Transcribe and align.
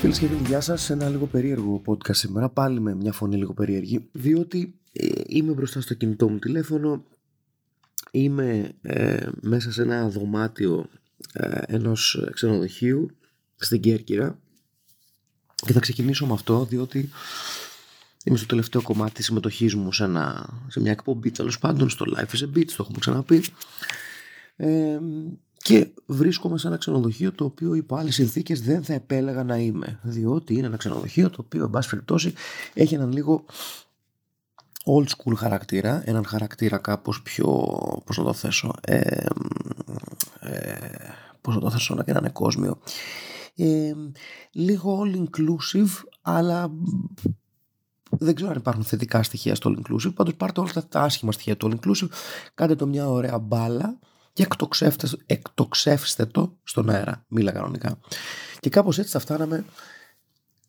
Φίλες 0.00 0.18
και 0.18 0.26
φίλοι, 0.26 0.46
γεια 0.46 0.60
σας. 0.60 0.82
Σε 0.82 0.92
ένα 0.92 1.08
λίγο 1.08 1.26
περίεργο 1.26 1.82
podcast 1.86 2.16
σήμερα. 2.16 2.48
Πάλι 2.48 2.80
με 2.80 2.94
μια 2.94 3.12
φωνή 3.12 3.36
λίγο 3.36 3.54
περίεργη. 3.54 4.08
Διότι 4.12 4.74
ε, 4.92 5.08
είμαι 5.26 5.52
μπροστά 5.52 5.80
στο 5.80 5.94
κινητό 5.94 6.28
μου 6.28 6.38
τηλέφωνο. 6.38 7.04
Είμαι 8.10 8.72
ε, 8.82 9.26
μέσα 9.40 9.72
σε 9.72 9.82
ένα 9.82 10.08
δωμάτιο 10.08 10.86
ε, 11.32 11.60
ενός 11.66 12.28
ξενοδοχείου 12.32 13.10
στην 13.56 13.80
Κέρκυρα. 13.80 14.38
Και 15.54 15.72
θα 15.72 15.80
ξεκινήσω 15.80 16.26
με 16.26 16.32
αυτό 16.32 16.64
διότι 16.64 17.10
είμαι 18.24 18.36
στο 18.36 18.46
τελευταίο 18.46 18.82
κομμάτι 18.82 19.12
της 19.12 19.24
συμμετοχής 19.24 19.74
μου 19.74 19.92
σε, 19.92 20.04
ένα, 20.04 20.48
σε 20.68 20.80
μια 20.80 20.92
εκπομπή 20.92 21.30
τέλος 21.30 21.58
πάντων 21.58 21.88
στο 21.90 22.06
Life 22.16 22.36
is 22.36 22.42
a 22.42 22.58
Beach, 22.58 22.70
το 22.76 22.76
έχουμε 22.78 22.98
ξαναπεί. 22.98 23.44
Ε, 25.70 25.78
και 25.78 25.90
βρίσκομαι 26.06 26.58
σε 26.58 26.66
ένα 26.66 26.76
ξενοδοχείο 26.76 27.32
το 27.32 27.44
οποίο 27.44 27.74
υπό 27.74 27.96
άλλες 27.96 28.14
συνθήκες 28.14 28.60
δεν 28.60 28.84
θα 28.84 28.92
επέλεγα 28.92 29.44
να 29.44 29.56
είμαι. 29.56 29.98
Διότι 30.02 30.54
είναι 30.54 30.66
ένα 30.66 30.76
ξενοδοχείο 30.76 31.30
το 31.30 31.42
οποίο, 31.44 31.64
εν 31.64 31.70
πάση 31.70 31.88
περιπτώσει, 31.88 32.32
έχει 32.74 32.94
έναν 32.94 33.12
λίγο 33.12 33.44
old 34.84 35.06
school 35.06 35.34
χαρακτήρα. 35.36 36.02
Έναν 36.04 36.24
χαρακτήρα 36.24 36.78
κάπως 36.78 37.22
πιο. 37.22 37.46
Πώς 38.04 38.18
να 38.18 38.24
το 38.24 38.32
θέσω. 38.32 38.72
Ε, 38.80 39.26
ε, 40.40 40.76
πώς 41.40 41.54
να 41.54 41.60
το 41.60 41.70
θέσω 41.70 41.94
να 41.94 42.04
και 42.04 42.10
έναν 42.10 42.32
κόσμιο. 42.32 42.78
Ε, 43.56 43.92
λίγο 44.52 45.02
all 45.04 45.16
inclusive, 45.16 46.04
αλλά 46.22 46.70
δεν 48.10 48.34
ξέρω 48.34 48.50
αν 48.50 48.56
υπάρχουν 48.56 48.84
θετικά 48.84 49.22
στοιχεία 49.22 49.54
στο 49.54 49.74
all 49.74 49.80
inclusive. 49.80 50.14
Πάντως 50.14 50.34
πάρτε 50.34 50.60
όλα 50.60 50.70
τα 50.88 51.00
άσχημα 51.00 51.32
στοιχεία 51.32 51.56
του 51.56 51.70
all 51.70 51.74
inclusive, 51.74 52.08
κάντε 52.54 52.74
το 52.74 52.86
μια 52.86 53.08
ωραία 53.08 53.38
μπάλα 53.38 53.98
και 54.32 54.46
εκτοξεύστε 55.26 56.26
το 56.26 56.56
στον 56.62 56.90
αέρα. 56.90 57.24
Μίλα 57.28 57.52
κανονικά. 57.52 57.98
Και 58.60 58.70
κάπως 58.70 58.98
έτσι 58.98 59.10
θα 59.10 59.18
φτάναμε 59.18 59.64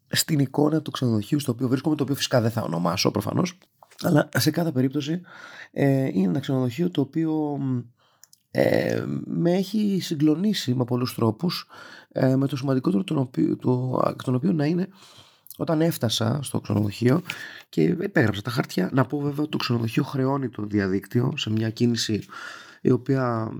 στην 0.08 0.40
εικόνα 0.40 0.82
του 0.82 0.92
ξενοδοχείου 0.92 1.40
στο 1.40 1.52
οποίο 1.52 1.68
βρίσκομαι, 1.68 1.96
το 1.96 2.04
οποίο 2.04 2.16
φυσικά 2.16 2.42
δεν 2.42 2.52
θα 2.52 2.62
ονομάσω 2.62 3.12
προφανώς, 3.12 3.58
αλλά 4.02 4.30
σε 4.38 4.52
κάθε 4.52 4.72
περίπτωση 4.72 5.22
ε, 5.72 6.06
είναι 6.06 6.28
ένα 6.28 6.40
ξενοδοχείο 6.40 6.90
το 6.90 7.02
οποίο 7.02 7.60
ε, 8.52 9.04
με 9.26 9.52
έχει 9.52 10.00
συγκλονίσει 10.02 10.74
με 10.74 10.84
πολλούς 10.84 11.16
τρόπους 11.16 11.68
ε, 12.12 12.36
με 12.36 12.48
το 12.48 12.56
σημαντικότερο 12.56 13.04
τον 13.04 13.18
οποίο, 13.18 13.56
το, 13.56 14.00
τον 14.24 14.36
οποίο 14.36 14.52
να 14.52 14.66
είναι 14.66 14.88
όταν 15.58 15.82
έφτασα 15.82 16.40
στο 16.42 16.60
ξενοδοχείο 16.60 17.22
και 17.70 17.84
υπέγραψα 17.84 18.42
τα 18.42 18.50
χαρτιά 18.50 18.90
να 18.94 19.06
πω 19.06 19.20
βέβαια 19.20 19.42
ότι 19.42 19.50
το 19.50 19.58
ξενοδοχείο 19.58 20.04
χρεώνει 20.04 20.50
το 20.50 20.64
διαδίκτυο 20.64 21.34
σε 21.38 21.50
μια 21.50 21.70
κίνηση 21.70 22.26
η 22.82 22.92
οποία 22.92 23.52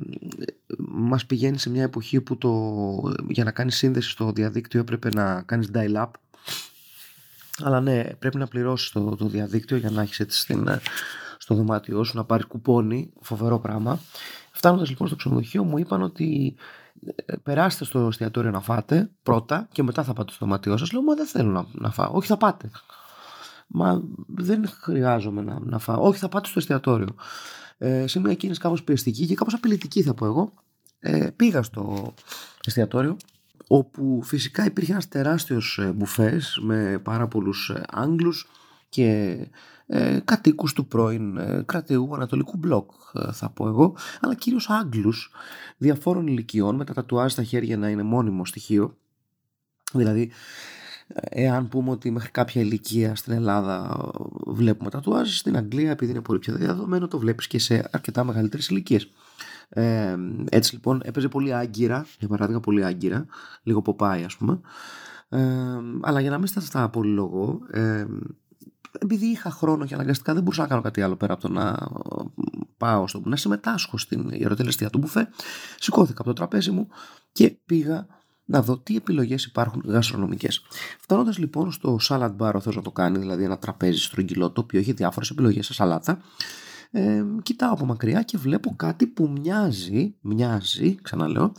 μας 0.88 1.26
πηγαίνει 1.26 1.58
σε 1.58 1.70
μια 1.70 1.84
εποχή 1.84 2.22
που 2.22 2.38
το, 2.38 2.52
για 3.28 3.44
να 3.44 3.52
κάνεις 3.52 3.76
σύνδεση 3.76 4.10
στο 4.10 4.32
διαδίκτυο 4.32 4.80
έπρεπε 4.80 5.10
να 5.10 5.42
κάνεις 5.42 5.70
dial-up 5.74 6.10
αλλά 7.64 7.82
ναι 7.82 8.04
πρέπει 8.04 8.38
να 8.38 8.48
πληρώσεις 8.48 8.90
το, 8.90 9.16
το 9.16 9.26
διαδίκτυο 9.26 9.78
για 9.78 9.90
να 9.90 10.02
έχεις 10.02 10.20
έτσι 10.20 10.40
στην, 10.40 10.70
στο 11.38 11.56
δωμάτιό 11.56 12.04
σου 12.04 12.18
να 12.18 12.24
πάρεις 12.24 12.46
κουπόνι, 12.46 13.14
φοβερό 13.22 13.60
πράγμα. 13.60 14.00
Φτάνοντας 14.52 14.90
λοιπόν 14.90 15.08
στο 15.08 15.16
ξενοδοχείο 15.16 15.64
μου 15.64 15.78
είπαν 15.78 16.02
ότι 16.02 16.56
ε, 17.26 17.36
περάστε 17.44 17.86
στο 17.86 18.00
εστιατόριο 18.00 18.52
να 18.52 18.62
φάτε 18.62 19.10
πρώτα 19.24 19.68
και 19.72 19.84
μετά 19.84 20.04
θα 20.04 20.14
πάτε 20.14 20.32
στο 20.32 20.46
δωμάτιό 20.46 20.78
σας. 20.78 20.92
Λέω 20.92 21.02
μα 21.02 21.14
δεν 21.14 21.26
θέλω 21.26 21.52
να, 21.52 21.66
να 21.72 21.92
φάω, 21.92 22.12
όχι 22.14 22.28
θα 22.28 22.38
πάτε. 22.38 22.70
Μα 23.68 24.02
δεν 24.28 24.70
χρειάζομαι 24.82 25.42
να, 25.42 25.60
να 25.60 25.80
φάω. 25.80 26.08
Όχι, 26.08 26.20
θα 26.20 26.30
πάτε 26.30 26.48
στο 26.48 26.60
εστιατόριο 26.60 27.16
ε, 27.84 28.08
σε 28.08 28.20
μια 28.20 28.34
κίνηση 28.34 28.60
κάπως 28.60 28.84
πιεστική 28.84 29.26
και 29.26 29.36
κάπως 29.36 29.54
απειλητική 29.54 30.02
θα 30.02 30.14
πω 30.14 30.26
εγώ. 30.26 30.54
Ε, 31.00 31.30
πήγα 31.36 31.64
στο 31.64 32.14
εστιατόριο 32.66 33.18
όπου 33.68 34.22
φυσικά 34.24 34.66
υπήρχε 34.66 34.92
ένας 34.92 35.08
τεράστιος 35.08 35.78
ε, 35.78 35.92
μπουφές 35.92 36.60
με 36.62 37.00
πάρα 37.04 37.28
πολλούς 37.28 37.70
ε, 37.70 37.84
Άγγλους 37.92 38.50
και 38.90 39.38
ε, 39.86 40.20
κατοίκους 40.26 40.74
του 40.74 40.88
πρώην 40.88 41.38
ε, 41.38 41.64
κρατεού 41.66 42.16
Ανατολικού 42.16 42.58
Μπλοκ 42.58 42.92
θα 43.32 43.50
πω 43.50 43.68
εγώ 43.68 43.96
αλλά 44.22 44.36
κυρίως 44.36 44.70
Άγγλους 44.70 45.32
διαφόρων 45.78 46.28
ηλικιών 46.28 46.76
με 46.76 46.86
τα 46.86 46.94
τατουάζ 46.94 47.32
στα 47.32 47.44
χέρια 47.44 47.78
να 47.78 47.90
είναι 47.90 48.04
μόνιμο 48.04 48.46
στοιχείο. 48.46 48.98
Δηλαδή 49.94 50.32
εάν 51.14 51.68
πούμε 51.68 51.92
ότι 51.92 52.12
μέχρι 52.12 52.32
κάποια 52.32 52.62
ηλικία 52.62 53.16
στην 53.16 53.34
Ελλάδα 53.34 54.00
βλέπουμε 54.46 54.90
τατουάζ, 54.90 55.36
στην 55.36 55.58
Αγγλία 55.58 55.92
επειδή 55.92 56.12
είναι 56.12 56.22
πολύ 56.22 56.40
πιο 56.40 56.56
διαδεδομένο 56.56 57.08
το 57.08 57.20
βλέπεις 57.20 57.48
και 57.48 57.60
σε 57.60 57.90
αρκετά 57.92 58.24
μεγαλύτερες 58.24 58.68
ηλικίες. 58.68 59.12
Ε, 59.70 60.16
έτσι 60.50 60.74
λοιπόν 60.74 61.02
έπαιζε 61.04 61.28
πολύ 61.28 61.54
άγκυρα, 61.54 62.06
για 62.20 62.28
παράδειγμα 62.28 62.60
πολύ 62.60 62.86
άγκυρα, 62.86 63.26
λίγο 63.64 63.82
ποπάει 63.82 64.24
ας 64.24 64.38
πούμε. 64.38 64.60
Ε, 65.30 65.48
αλλά 66.02 66.20
για 66.20 66.30
να 66.30 66.38
μην 66.38 66.48
στα 66.48 66.90
πολυλογώ, 66.90 67.60
ε, 67.72 68.06
επειδή 69.00 69.26
είχα 69.26 69.52
χρόνο 69.52 69.86
και 69.86 69.94
αναγκαστικά 69.94 70.34
δεν 70.34 70.44
μπορούσα 70.44 70.62
να 70.62 70.68
κάνω 70.68 70.82
κάτι 70.82 71.02
άλλο 71.02 71.16
πέρα 71.16 71.34
από 71.34 71.42
το 71.42 71.50
να 71.50 71.78
πάω 72.78 73.08
στο 73.08 73.22
να 73.26 73.36
συμμετάσχω 73.36 73.98
στην 73.98 74.30
ιεροτελεστία 74.30 74.90
του 74.90 74.98
μπουφέ, 74.98 75.30
σηκώθηκα 75.80 76.22
από 76.22 76.30
το 76.30 76.36
τραπέζι 76.36 76.72
μου 76.72 76.88
και 77.32 77.58
πήγα 77.66 78.08
να 78.52 78.62
δω 78.62 78.78
τι 78.78 78.96
επιλογές 78.96 79.46
υπάρχουν 79.46 79.84
γαστρονομικές. 79.86 80.62
Φτάνοντας 81.00 81.38
λοιπόν 81.38 81.72
στο 81.72 82.00
salad 82.02 82.36
bar, 82.38 82.52
ο 82.54 82.60
Θεός 82.60 82.76
να 82.76 82.82
το 82.82 82.92
κάνει, 82.92 83.18
δηλαδή 83.18 83.44
ένα 83.44 83.58
τραπέζι 83.58 84.02
στρογγυλό, 84.02 84.52
το 84.52 84.62
οποίο 84.62 84.80
έχει 84.80 84.92
διάφορες 84.92 85.30
επιλογές 85.30 85.66
σε 85.66 85.74
σαλάτα, 85.74 86.22
ε, 86.92 87.24
κοιτάω 87.44 87.72
από 87.72 87.86
μακριά 87.86 88.22
και 88.22 88.38
βλέπω 88.38 88.76
κάτι 88.76 89.08
που 89.08 89.30
μοιάζει, 89.30 90.16
μοιάζει, 90.22 90.96
ξαναλέω, 91.02 91.52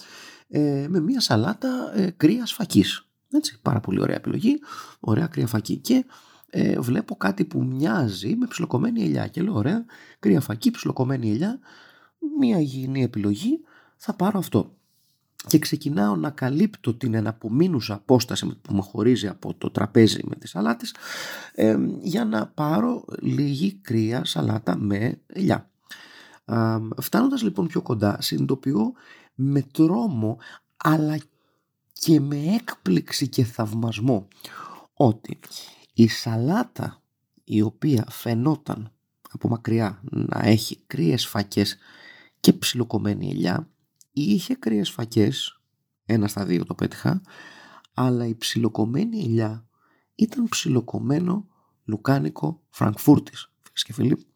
ε, 0.49 0.87
με 0.89 1.01
μια 1.01 1.21
σαλάτα 1.21 1.93
ε, 1.95 2.11
κρύας 2.11 2.53
φακής. 2.53 3.07
Έτσι, 3.33 3.59
πάρα 3.63 3.81
πολύ 3.81 4.01
ωραία 4.01 4.17
επιλογή, 4.17 4.59
ωραία 5.01 5.27
κρύα 5.27 5.47
φακή. 5.47 5.77
Και 5.77 6.05
ε, 6.51 6.81
βλέπω 6.81 7.17
κάτι 7.17 7.45
που 7.45 7.65
μοιάζει 7.65 8.37
με 8.37 8.47
ψιλοκομμένη 8.47 9.03
ελιά. 9.03 9.27
Και 9.27 9.43
λέω, 9.43 9.55
ωραία, 9.55 9.85
κρύα 10.19 10.41
φακή, 10.41 10.71
ψιλοκομμένη 10.71 11.31
ελιά, 11.31 11.59
μια 12.39 12.59
υγιεινή 12.59 13.03
επιλογή, 13.03 13.61
θα 13.97 14.15
πάρω 14.15 14.39
αυτό 14.39 14.77
και 15.47 15.59
ξεκινάω 15.59 16.17
να 16.17 16.31
καλύπτω 16.31 16.95
την 16.95 17.15
εναπομείνουσα 17.15 17.95
απόσταση 17.95 18.47
που 18.63 18.75
με 18.75 18.83
χωρίζει 18.83 19.29
από 19.29 19.55
το 19.55 19.71
τραπέζι 19.71 20.21
με 20.25 20.35
τις 20.35 20.51
σαλάτες 20.51 20.95
ε, 21.55 21.79
για 22.01 22.25
να 22.25 22.47
πάρω 22.47 23.05
λίγη 23.21 23.73
κρύα 23.73 24.25
σαλάτα 24.25 24.77
με 24.77 25.21
ελιά. 25.27 25.71
Ε, 26.45 26.79
φτάνοντας 27.01 27.43
λοιπόν 27.43 27.67
πιο 27.67 27.83
κοντά 27.83 28.17
συνειδητοποιώ 28.21 28.93
με 29.35 29.63
τρόμο 29.73 30.39
αλλά 30.77 31.19
και 31.93 32.21
με 32.21 32.37
έκπληξη 32.37 33.29
και 33.29 33.45
θαυμασμό 33.45 34.29
ότι 34.95 35.39
η 35.95 36.09
σαλάτα 36.09 37.03
η 37.45 37.63
οποία 37.63 38.07
φαινόταν 38.11 38.93
από 39.33 39.49
μακριά 39.49 40.01
να 40.11 40.41
έχει 40.43 40.79
κρύες 40.87 41.27
φακές 41.27 41.77
και 42.41 42.53
ψιλοκομμένη 42.53 43.31
ελιά 43.31 43.69
είχε 44.13 44.55
κρύες 44.55 44.91
φακές, 44.91 45.61
ένα 46.05 46.29
στα 46.29 46.45
δύο 46.45 46.65
το 46.65 46.75
πέτυχα, 46.75 47.23
αλλά 47.95 48.27
η 48.27 48.35
ψιλοκομμένη 48.35 49.21
ελιά 49.21 49.67
ήταν 50.15 50.49
ψιλοκομμένο 50.49 51.47
λουκάνικο 51.85 52.63
Φραγκφούρτης. 52.71 53.53
Φίλες 53.63 53.83
και 53.83 53.93
φίλοι, 53.93 54.27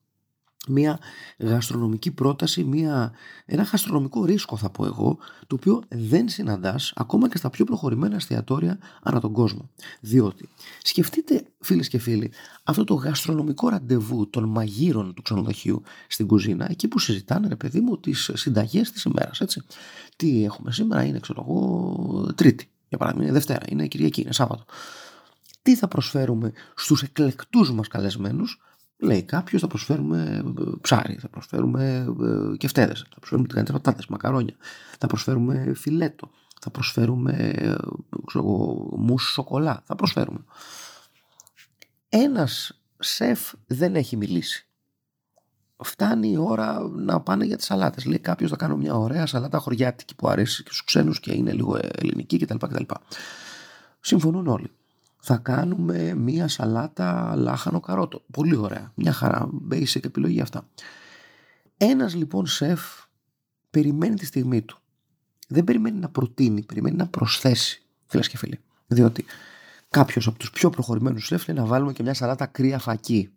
μια 0.66 0.98
γαστρονομική 1.38 2.10
πρόταση, 2.10 2.64
μια, 2.64 3.12
ένα 3.44 3.62
γαστρονομικό 3.62 4.24
ρίσκο 4.24 4.56
θα 4.56 4.70
πω 4.70 4.84
εγώ, 4.84 5.18
το 5.46 5.54
οποίο 5.54 5.82
δεν 5.88 6.28
συναντάς 6.28 6.92
ακόμα 6.96 7.28
και 7.28 7.36
στα 7.36 7.50
πιο 7.50 7.64
προχωρημένα 7.64 8.14
εστιατόρια 8.14 8.78
ανά 9.02 9.20
τον 9.20 9.32
κόσμο. 9.32 9.70
Διότι 10.00 10.48
σκεφτείτε 10.82 11.46
φίλες 11.60 11.88
και 11.88 11.98
φίλοι 11.98 12.32
αυτό 12.64 12.84
το 12.84 12.94
γαστρονομικό 12.94 13.68
ραντεβού 13.68 14.30
των 14.30 14.44
μαγείρων 14.44 15.14
του 15.14 15.22
ξενοδοχείου 15.22 15.82
στην 16.08 16.26
κουζίνα, 16.26 16.70
εκεί 16.70 16.88
που 16.88 16.98
συζητάνε 16.98 17.48
ρε 17.48 17.56
παιδί 17.56 17.80
μου 17.80 17.98
τις 17.98 18.30
συνταγές 18.34 18.90
της 18.92 19.02
ημέρας, 19.02 19.40
έτσι. 19.40 19.62
Τι 20.16 20.44
έχουμε 20.44 20.72
σήμερα 20.72 21.04
είναι 21.04 21.18
ξέρω 21.18 21.44
εγώ 21.48 22.32
τρίτη, 22.34 22.68
για 22.88 22.98
παράδειγμα 22.98 23.24
είναι 23.24 23.34
Δευτέρα, 23.34 23.64
είναι 23.68 23.86
Κυριακή, 23.86 24.20
είναι 24.20 24.32
Σάββατο. 24.32 24.64
Τι 25.62 25.76
θα 25.76 25.88
προσφέρουμε 25.88 26.52
στους 26.74 27.02
εκλεκτούς 27.02 27.72
μας 27.72 27.88
καλεσμένους 27.88 28.60
Λέει 28.98 29.22
κάποιος 29.22 29.60
θα 29.60 29.66
προσφέρουμε 29.66 30.42
ε, 30.58 30.62
ψάρι, 30.80 31.16
θα 31.20 31.28
προσφέρουμε 31.28 32.14
ε, 32.52 32.56
κεφτέδε, 32.56 32.94
θα 32.94 33.16
προσφέρουμε 33.16 33.48
τηγανιτέ 33.48 33.72
πατάτες, 33.72 34.06
μακαρόνια, 34.06 34.56
θα 34.98 35.06
προσφέρουμε 35.06 35.72
φιλέτο, 35.74 36.30
θα 36.60 36.70
προσφέρουμε 36.70 37.52
ξέρω, 38.26 38.44
μουσ 38.96 39.22
σοκολά, 39.22 39.82
θα 39.84 39.94
προσφέρουμε. 39.94 40.44
Ένας 42.08 42.80
σεφ 42.98 43.52
δεν 43.66 43.94
έχει 43.94 44.16
μιλήσει. 44.16 44.66
Φτάνει 45.76 46.30
η 46.30 46.36
ώρα 46.36 46.80
να 46.94 47.20
πάνε 47.20 47.44
για 47.44 47.56
τις 47.56 47.66
σαλάτες. 47.66 48.04
Λέει 48.04 48.18
κάποιος 48.18 48.50
θα 48.50 48.56
κάνω 48.56 48.76
μια 48.76 48.94
ωραία 48.94 49.26
σαλάτα 49.26 49.58
χωριάτικη 49.58 50.14
που 50.14 50.28
αρέσει 50.28 50.62
και 50.62 50.68
στους 50.68 50.84
ξένους 50.84 51.20
και 51.20 51.34
είναι 51.34 51.52
λίγο 51.52 51.78
ελληνική 51.92 52.38
κτλ. 52.38 52.56
κτλ. 52.56 52.94
Συμφωνούν 54.00 54.46
όλοι. 54.46 54.70
Θα 55.28 55.36
κάνουμε 55.36 56.14
μια 56.14 56.48
σαλάτα 56.48 57.34
λάχανο 57.36 57.80
καρότο. 57.80 58.24
Πολύ 58.30 58.56
ωραία. 58.56 58.92
Μια 58.94 59.12
χαρά. 59.12 59.50
Basic 59.70 60.04
επιλογή 60.04 60.40
αυτά. 60.40 60.68
Ένας 61.76 62.14
λοιπόν 62.14 62.46
σεφ 62.46 62.80
περιμένει 63.70 64.14
τη 64.14 64.26
στιγμή 64.26 64.62
του. 64.62 64.78
Δεν 65.48 65.64
περιμένει 65.64 65.98
να 65.98 66.08
προτείνει, 66.08 66.62
περιμένει 66.62 66.96
να 66.96 67.06
προσθέσει, 67.06 67.86
φίλες 68.06 68.28
και 68.28 68.36
φίλοι. 68.36 68.60
Διότι 68.86 69.24
κάποιος 69.90 70.26
από 70.26 70.38
τους 70.38 70.50
πιο 70.50 70.70
προχωρημένους 70.70 71.26
σεφ 71.26 71.48
λέει 71.48 71.56
να 71.56 71.64
βάλουμε 71.64 71.92
και 71.92 72.02
μια 72.02 72.14
σαλάτα 72.14 72.46
κρύα 72.46 72.78
φακή. 72.78 73.32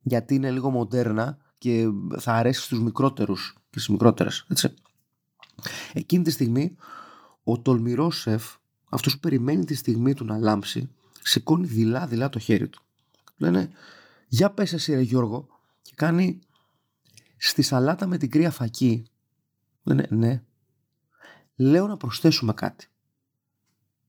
Γιατί 0.00 0.34
είναι 0.34 0.50
λίγο 0.50 0.70
μοντέρνα 0.70 1.38
και 1.58 1.86
θα 2.18 2.32
αρέσει 2.32 2.62
στους 2.62 2.80
μικρότερους 2.80 3.56
και 3.70 3.78
στις 3.78 3.88
μικρότερες. 3.88 4.46
Έτσι. 4.48 4.74
Εκείνη 5.92 6.22
τη 6.22 6.30
στιγμή 6.30 6.76
ο 7.42 7.58
τολμηρός 7.58 8.20
σεφ, 8.20 8.54
αυτός 8.88 9.14
που 9.14 9.20
περιμένει 9.20 9.64
τη 9.64 9.74
στιγμή 9.74 10.14
του 10.14 10.24
να 10.24 10.38
λάμψει, 10.38 10.90
σηκώνει 11.22 11.66
δειλά 11.66 12.06
δειλά 12.06 12.28
το 12.28 12.38
χέρι 12.38 12.68
του. 12.68 12.82
Λένε, 13.36 13.70
για 14.28 14.50
πες 14.50 14.72
εσύ 14.72 14.94
ρε 14.94 15.00
Γιώργο, 15.00 15.46
και 15.82 15.92
κάνει 15.94 16.38
στη 17.36 17.62
σαλάτα 17.62 18.06
με 18.06 18.18
την 18.18 18.30
κρύα 18.30 18.50
φακή. 18.50 19.04
Λένε, 19.82 20.06
ναι. 20.10 20.42
Λέω 21.56 21.86
να 21.86 21.96
προσθέσουμε 21.96 22.52
κάτι. 22.52 22.88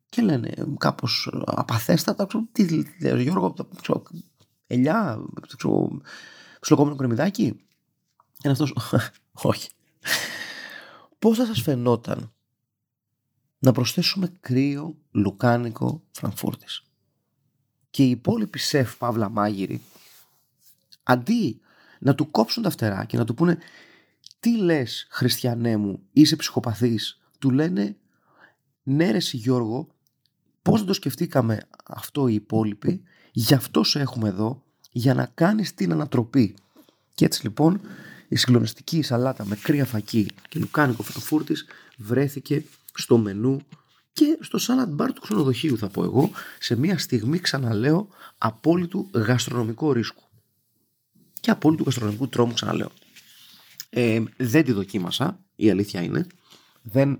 Και 0.09 0.21
λένε 0.21 0.53
κάπως 0.77 1.29
απαθέστατα, 1.45 2.25
ξέρω, 2.25 2.47
τι 2.51 2.69
λέει 3.01 3.23
Γιώργο, 3.23 3.53
ξέρω, 3.81 4.03
ελιά, 4.67 5.19
ξέρω, 5.47 6.01
ψιλοκόμενο 6.59 6.95
κρεμμυδάκι. 6.95 7.43
Είναι 8.43 8.53
αυτός, 8.53 8.75
όχι. 9.31 9.69
Πώς 11.19 11.37
θα 11.37 11.45
σας 11.45 11.61
φαινόταν 11.61 12.33
να 13.59 13.71
προσθέσουμε 13.71 14.31
κρύο 14.39 14.95
λουκάνικο 15.11 16.03
φραγκφούρτης. 16.11 16.83
Και 17.89 18.03
οι 18.03 18.09
υπόλοιποι 18.09 18.59
σεφ 18.59 18.97
παύλα 18.97 19.29
μάγειροι 19.29 19.81
αντί 21.03 21.59
να 21.99 22.15
του 22.15 22.31
κόψουν 22.31 22.63
τα 22.63 22.69
φτερά 22.69 23.05
και 23.05 23.17
να 23.17 23.25
του 23.25 23.33
πούνε 23.33 23.57
τι 24.39 24.57
λες 24.57 25.07
χριστιανέ 25.09 25.77
μου 25.77 25.99
είσαι 26.11 26.35
ψυχοπαθής 26.35 27.19
του 27.39 27.51
λένε 27.51 27.95
ναι 28.83 29.11
ρε 29.11 29.17
Γιώργο 29.31 29.87
πώς 30.61 30.77
δεν 30.77 30.87
το 30.87 30.93
σκεφτήκαμε 30.93 31.67
αυτό 31.83 32.27
οι 32.27 32.33
υπόλοιποι 32.33 33.03
γι' 33.31 33.53
αυτό 33.53 33.83
σε 33.83 33.99
έχουμε 33.99 34.29
εδώ 34.29 34.63
για 34.91 35.13
να 35.13 35.31
κάνεις 35.33 35.73
την 35.73 35.91
ανατροπή 35.91 36.55
και 37.13 37.25
έτσι 37.25 37.43
λοιπόν 37.43 37.81
η 38.27 38.35
συγκλονιστική 38.35 39.01
σαλάτα 39.01 39.45
με 39.45 39.55
κρύα 39.55 39.85
φακή 39.85 40.27
και 40.49 40.59
λουκάνικο 40.59 41.03
φωτοφούρτης 41.03 41.65
βρέθηκε 41.97 42.63
στο 43.01 43.17
μενού 43.17 43.61
και 44.13 44.37
στο 44.41 44.59
salad 44.61 45.01
bar 45.01 45.09
του 45.13 45.21
ξενοδοχείου 45.21 45.77
θα 45.77 45.87
πω 45.87 46.03
εγώ 46.03 46.31
σε 46.59 46.75
μια 46.75 46.97
στιγμή 46.97 47.39
ξαναλέω 47.39 48.07
απόλυτου 48.37 49.09
γαστρονομικού 49.13 49.93
ρίσκου 49.93 50.23
και 51.39 51.51
απόλυτου 51.51 51.83
γαστρονομικού 51.83 52.27
τρόμου 52.27 52.53
ξαναλέω 52.53 52.91
ε, 53.89 54.23
δεν 54.37 54.63
τη 54.63 54.71
δοκίμασα 54.71 55.39
η 55.55 55.69
αλήθεια 55.69 56.01
είναι 56.01 56.27
δεν, 56.81 57.19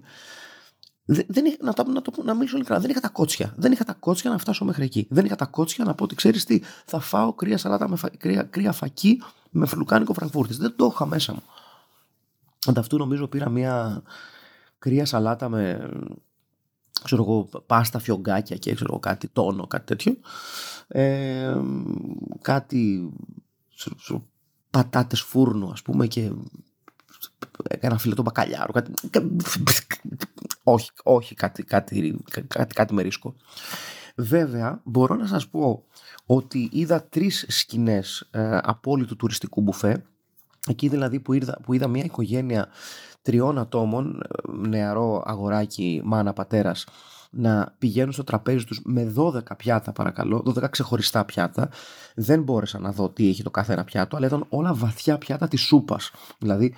δεν, 1.06 1.26
δεν 1.28 1.44
να, 1.62 1.74
το, 1.74 1.84
να, 1.84 2.02
το, 2.02 2.12
να 2.24 2.34
μιλήσω 2.34 2.56
ειλικρινά, 2.56 2.80
δεν 2.80 2.90
είχα 2.90 3.00
τα 3.00 3.10
κότσια. 3.10 3.54
Δεν 3.58 3.72
είχα 3.72 3.84
τα 3.84 3.94
κότσια 3.94 4.30
να 4.30 4.38
φτάσω 4.38 4.66
μέχρι 4.66 4.84
εκεί. 4.84 5.08
Δεν 5.10 5.26
είχα 5.26 5.36
τα 5.36 5.46
κότσια 5.46 5.86
να 5.86 5.94
πω 5.94 6.04
ότι 6.04 6.16
ξέρεις 6.16 6.46
τι, 6.46 6.62
θα 6.86 7.00
φάω 7.00 7.34
κρύα 7.34 7.58
σαλάτα 7.58 7.90
με 7.90 7.96
φα, 7.96 8.10
κρύα, 8.18 8.44
κρύα 8.44 8.72
φακή 8.72 9.22
με 9.50 9.66
φλουκάνικο 9.66 10.14
φραγκφούρτης. 10.14 10.58
Δεν 10.58 10.74
το 10.76 10.92
είχα 10.94 11.06
μέσα 11.06 11.34
μου. 11.34 11.44
Ανταυτού 12.68 12.98
νομίζω 12.98 13.28
πήρα 13.28 13.50
μια 13.50 14.02
κρύα 14.80 15.06
σαλάτα 15.06 15.50
με 15.50 15.90
ξέρω 17.04 17.24
εγώ, 17.24 17.50
πάστα 17.66 18.00
φιωγκάκια 18.00 18.56
και 18.56 18.74
ξέρω 18.74 19.00
κάτι 19.00 19.28
τόνο, 19.28 19.68
κάτι 19.68 19.86
τέτοιο. 19.86 20.18
Ε, 20.88 21.56
κάτι 22.42 23.12
ξέρω, 23.76 24.26
πατάτες 24.70 25.22
φούρνο 25.22 25.68
ας 25.68 25.82
πούμε 25.82 26.08
και 26.08 26.32
ένα 27.70 27.98
φιλετό 27.98 28.22
μπακαλιάρο. 28.22 28.72
Κάτι, 28.72 28.92
όχι, 30.64 30.92
όχι 31.04 31.36
κάτι, 31.36 31.64
κάτι, 31.64 32.20
κάτι, 32.48 32.74
κάτι 32.74 32.94
με 32.94 33.02
ρίσκο. 33.02 33.36
Βέβαια, 34.16 34.82
μπορώ 34.84 35.16
να 35.16 35.28
σας 35.28 35.48
πω 35.48 35.84
ότι 36.26 36.70
είδα 36.72 37.04
τρεις 37.04 37.46
σκηνές 37.48 38.28
ε, 38.32 38.58
απόλυτου 38.62 39.16
τουριστικού 39.16 39.62
μπουφέ. 39.62 40.04
Εκεί 40.68 40.88
δηλαδή 40.88 41.20
που 41.20 41.34
είδα, 41.34 41.60
που 41.64 41.74
είδα 41.74 41.88
μια 41.88 42.04
οικογένεια 42.04 42.68
τριών 43.22 43.58
ατόμων, 43.58 44.22
ε, 44.22 44.68
νεαρό 44.68 45.24
αγοράκι, 45.26 46.02
μάνα, 46.04 46.34
πατέρας, 46.34 46.86
να 47.32 47.76
πηγαίνουν 47.78 48.12
στο 48.12 48.24
τραπέζι 48.24 48.66
τους 48.66 48.82
με 48.84 49.14
12 49.16 49.56
πιάτα 49.58 49.92
παρακαλώ, 49.92 50.44
12 50.46 50.70
ξεχωριστά 50.70 51.26
πιάτα. 51.26 51.70
Δεν 52.16 52.42
μπόρεσα 52.42 52.80
να 52.80 52.92
δω 52.92 53.10
τι 53.10 53.30
έχει 53.30 53.44
το 53.44 53.52
κάθε 53.52 53.74
ένα 53.74 53.84
πιάτο, 53.84 54.16
αλλά 54.16 54.26
ήταν 54.26 54.46
όλα 54.50 54.74
βαθιά 54.74 55.18
πιάτα 55.18 55.48
της 55.48 55.62
σούπας. 55.62 56.12
Δηλαδή 56.40 56.76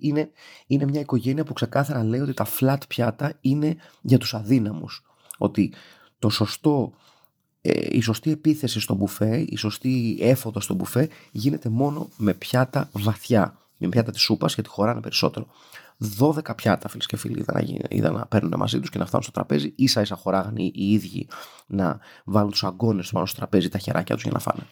είναι, 0.00 0.30
είναι 0.66 0.84
μια 0.84 1.00
οικογένεια 1.00 1.44
που 1.44 1.52
ξεκάθαρα 1.52 2.04
λέει 2.04 2.20
ότι 2.20 2.34
τα 2.34 2.46
flat 2.60 2.78
πιάτα 2.88 3.32
είναι 3.40 3.76
για 4.00 4.18
τους 4.18 4.34
αδύναμους. 4.34 5.04
Ότι 5.38 5.72
το 6.18 6.28
σωστό, 6.28 6.92
ε, 7.66 7.86
η 7.90 8.00
σωστή 8.00 8.30
επίθεση 8.30 8.80
στο 8.80 8.94
μπουφέ, 8.94 9.44
η 9.48 9.56
σωστή 9.56 10.18
έφοδο 10.20 10.60
στο 10.60 10.74
μπουφέ 10.74 11.08
γίνεται 11.30 11.68
μόνο 11.68 12.08
με 12.16 12.34
πιάτα 12.34 12.88
βαθιά. 12.92 13.58
Με 13.78 13.88
πιάτα 13.88 14.10
της 14.10 14.22
σούπας 14.22 14.54
γιατί 14.54 14.68
χωράνε 14.68 15.00
περισσότερο. 15.00 15.46
12 16.18 16.56
πιάτα 16.56 16.88
φίλες 16.88 17.06
και 17.06 17.16
φίλοι 17.16 17.44
είδα 17.88 18.10
να, 18.10 18.18
να 18.18 18.26
παίρνουν 18.26 18.52
μαζί 18.56 18.80
τους 18.80 18.90
και 18.90 18.98
να 18.98 19.06
φτάνουν 19.06 19.22
στο 19.22 19.32
τραπέζι. 19.32 19.74
σα 19.84 20.00
ίσα 20.00 20.16
χωράγανε 20.16 20.62
οι 20.62 20.72
ίδιοι 20.74 21.28
να 21.66 21.98
βάλουν 22.24 22.50
τους 22.50 22.64
αγκώνες 22.64 23.10
πάνω 23.10 23.26
στο 23.26 23.36
τραπέζι 23.36 23.68
τα 23.68 23.78
χεράκια 23.78 24.14
τους 24.14 24.24
για 24.24 24.32
να 24.32 24.38
φάνε. 24.38 24.66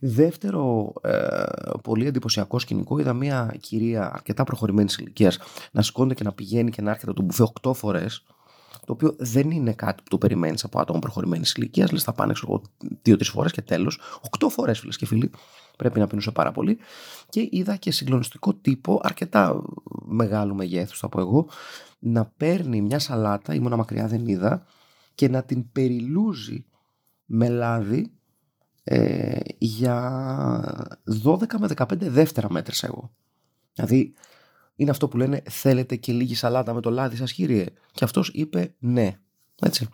Δεύτερο 0.00 0.92
ε, 1.02 1.44
πολύ 1.82 2.06
εντυπωσιακό 2.06 2.58
σκηνικό 2.58 2.98
είδα 2.98 3.12
μια 3.12 3.56
κυρία 3.60 4.12
αρκετά 4.14 4.44
προχωρημένης 4.44 4.96
ηλικίας 4.96 5.38
να 5.72 5.82
σηκώνεται 5.82 6.14
και 6.14 6.24
να 6.24 6.32
πηγαίνει 6.32 6.70
και 6.70 6.82
να 6.82 6.90
έρχεται 6.90 7.12
το 7.12 7.22
μπουφέ 7.22 7.48
8 7.62 7.74
φορές. 7.74 8.24
Το 8.86 8.92
οποίο 8.92 9.14
δεν 9.18 9.50
είναι 9.50 9.72
κάτι 9.72 10.02
που 10.02 10.08
το 10.08 10.18
περιμένεις 10.18 10.64
από 10.64 10.80
άτομο 10.80 10.98
προχωρημένης 10.98 11.52
ηλικίας. 11.52 11.92
Λες, 11.92 12.02
θα 12.02 12.12
πάνε 12.12 12.32
δύο-τρεις 13.02 13.28
φορές 13.28 13.52
και 13.52 13.62
τέλος. 13.62 14.00
8 14.38 14.48
φορές, 14.48 14.78
φίλες 14.78 14.96
και 14.96 15.06
φίλοι. 15.06 15.30
Πρέπει 15.76 15.98
να 15.98 16.06
πίνουσε 16.06 16.30
πάρα 16.30 16.52
πολύ. 16.52 16.78
Και 17.28 17.48
είδα 17.50 17.76
και 17.76 17.90
συγκλονιστικό 17.90 18.54
τύπο, 18.54 19.00
αρκετά 19.02 19.62
μεγάλου 20.04 20.54
μεγέθους, 20.54 20.98
θα 20.98 21.08
πω 21.08 21.20
εγώ, 21.20 21.48
να 21.98 22.24
παίρνει 22.36 22.80
μια 22.80 22.98
σαλάτα, 22.98 23.54
ήμουνα 23.54 23.76
μακριά 23.76 24.06
δεν 24.06 24.26
είδα, 24.26 24.66
και 25.14 25.28
να 25.28 25.42
την 25.42 25.72
περιλούζει 25.72 26.64
με 27.24 27.48
λάδι 27.48 28.12
ε, 28.84 29.38
για 29.58 30.98
12 31.24 31.38
με 31.58 31.68
15 31.76 31.84
δεύτερα 31.98 32.50
μέτρησα 32.50 32.86
εγώ. 32.86 33.10
Δηλαδή 33.74 34.12
είναι 34.78 34.90
αυτό 34.90 35.08
που 35.08 35.16
λένε 35.16 35.42
θέλετε 35.48 35.96
και 35.96 36.12
λίγη 36.12 36.34
σαλάτα 36.34 36.74
με 36.74 36.80
το 36.80 36.90
λάδι 36.90 37.16
σας 37.16 37.32
κύριε. 37.32 37.66
Και 37.92 38.04
αυτός 38.04 38.30
είπε 38.34 38.74
ναι. 38.78 39.18
Έτσι. 39.60 39.88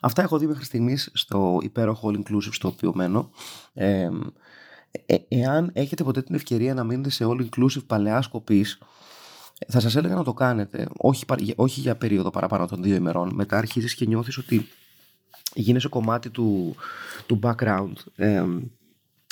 Αυτά 0.00 0.22
έχω 0.22 0.38
δει 0.38 0.46
μέχρι 0.46 0.64
στιγμής 0.64 1.10
στο 1.14 1.58
υπέροχο 1.62 2.10
all 2.10 2.16
inclusive 2.18 2.52
στο 2.52 2.68
οποίο 2.68 2.92
μένω. 2.94 3.30
Ε, 3.72 4.08
ε, 5.06 5.16
εάν 5.28 5.70
έχετε 5.72 6.04
ποτέ 6.04 6.22
την 6.22 6.34
ευκαιρία 6.34 6.74
να 6.74 6.84
μείνετε 6.84 7.10
σε 7.10 7.24
all 7.28 7.46
inclusive 7.48 7.86
παλαιά 7.86 8.24
κοπής, 8.30 8.78
θα 9.68 9.80
σας 9.80 9.96
έλεγα 9.96 10.14
να 10.14 10.24
το 10.24 10.32
κάνετε, 10.32 10.88
όχι, 10.96 11.24
όχι 11.56 11.80
για 11.80 11.96
περίοδο 11.96 12.30
παραπάνω 12.30 12.66
των 12.66 12.82
δύο 12.82 12.94
ημερών. 12.94 13.34
Μετά 13.34 13.58
αρχίζεις 13.58 13.94
και 13.94 14.06
νιώθεις 14.06 14.38
ότι 14.38 14.68
γίνεσαι 15.54 15.88
κομμάτι 15.88 16.30
του, 16.30 16.76
του 17.26 17.38
background, 17.42 17.94
ε, 18.16 18.44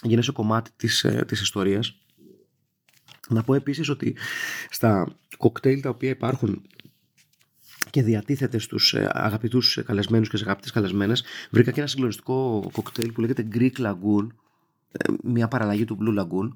γίνεσαι 0.03 0.33
κομμάτι 0.33 0.71
της, 0.77 1.05
ε, 1.05 1.25
της 1.27 1.41
ιστορίας. 1.41 1.97
Να 3.29 3.43
πω 3.43 3.55
επίσης 3.55 3.89
ότι 3.89 4.17
στα 4.71 5.17
κοκτέιλ 5.37 5.81
τα 5.81 5.89
οποία 5.89 6.11
υπάρχουν 6.11 6.63
και 7.91 8.03
διατίθεται 8.03 8.59
στους 8.59 8.95
ε, 8.95 9.11
αγαπητούς 9.13 9.83
καλεσμένους 9.87 10.29
και 10.29 10.37
στις 10.37 10.49
αγαπητές 10.49 10.71
καλεσμένες 10.71 11.25
βρήκα 11.51 11.71
και 11.71 11.81
ένα 11.81 11.89
συγκλονιστικό 11.89 12.71
κοκτέιλ 12.73 13.13
που 13.13 13.21
λέγεται 13.21 13.49
Greek 13.55 13.79
Lagoon 13.79 14.27
ε, 14.93 15.13
μια 15.23 15.49
παραλλαγή 15.49 15.85
του 15.85 15.99
Blue 16.01 16.21
Lagoon 16.21 16.49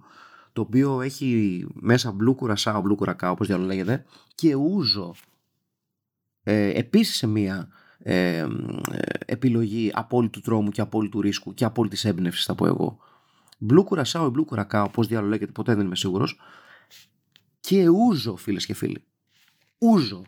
το 0.52 0.60
οποίο 0.60 1.00
έχει 1.00 1.64
μέσα 1.74 2.16
blue 2.20 2.46
curacao, 2.46 2.82
blue 2.82 2.96
curacao 2.98 3.30
όπως 3.30 3.46
διάλογο 3.46 3.68
λέγεται 3.68 4.04
και 4.34 4.54
ούζο 4.54 5.14
ε, 6.42 6.78
επίσης 6.78 7.16
σε 7.16 7.26
μια 7.26 7.68
ε, 7.98 8.46
επιλογή 9.26 9.90
απόλυτου 9.94 10.40
τρόμου 10.40 10.70
και 10.70 10.80
απόλυτου 10.80 11.20
ρίσκου 11.20 11.54
και 11.54 11.64
απόλυτης 11.64 12.04
έμπνευσης, 12.04 12.44
θα 12.44 12.54
πω 12.54 12.66
εγώ. 12.66 12.98
Blue 13.68 13.84
Curacao 13.84 14.30
ή 14.30 14.32
Blue 14.36 14.44
Curacao, 14.54 14.86
πώς 14.92 15.06
διάλογο 15.06 15.30
λέγεται, 15.30 15.52
ποτέ 15.52 15.74
δεν 15.74 15.86
είμαι 15.86 15.96
σίγουρος. 15.96 16.40
Και 17.60 17.88
ούζο, 17.88 18.36
φίλες 18.36 18.66
και 18.66 18.74
φίλοι. 18.74 19.04
Ούζο. 19.78 20.22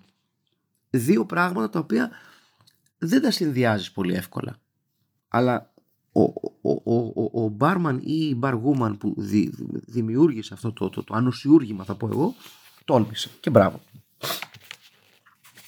Δύο 0.90 1.26
πράγματα 1.26 1.70
τα 1.70 1.78
οποία 1.78 2.11
δεν 2.99 3.23
τα 3.23 3.30
συνδυάζεις 3.30 3.92
πολύ 3.92 4.14
εύκολα. 4.14 4.58
Αλλά 5.28 5.73
ο, 6.12 6.23
ο, 6.70 6.92
ο, 7.14 7.42
ο 7.44 7.49
μπάρμαν 7.49 7.99
ή 8.02 8.28
η 8.30 8.35
μπαργούμαν 8.37 8.99
που 8.99 9.14
δημιούργησε 9.87 10.54
αυτό 10.54 10.73
το, 10.73 10.88
το, 10.88 11.04
το 11.04 11.14
ανοσιούργημα 11.14 11.85
θα 11.85 11.94
πω 11.94 12.08
εγώ 12.08 12.35
τόλμησε 12.85 13.30
και 13.40 13.50
μπράβο. 13.50 13.80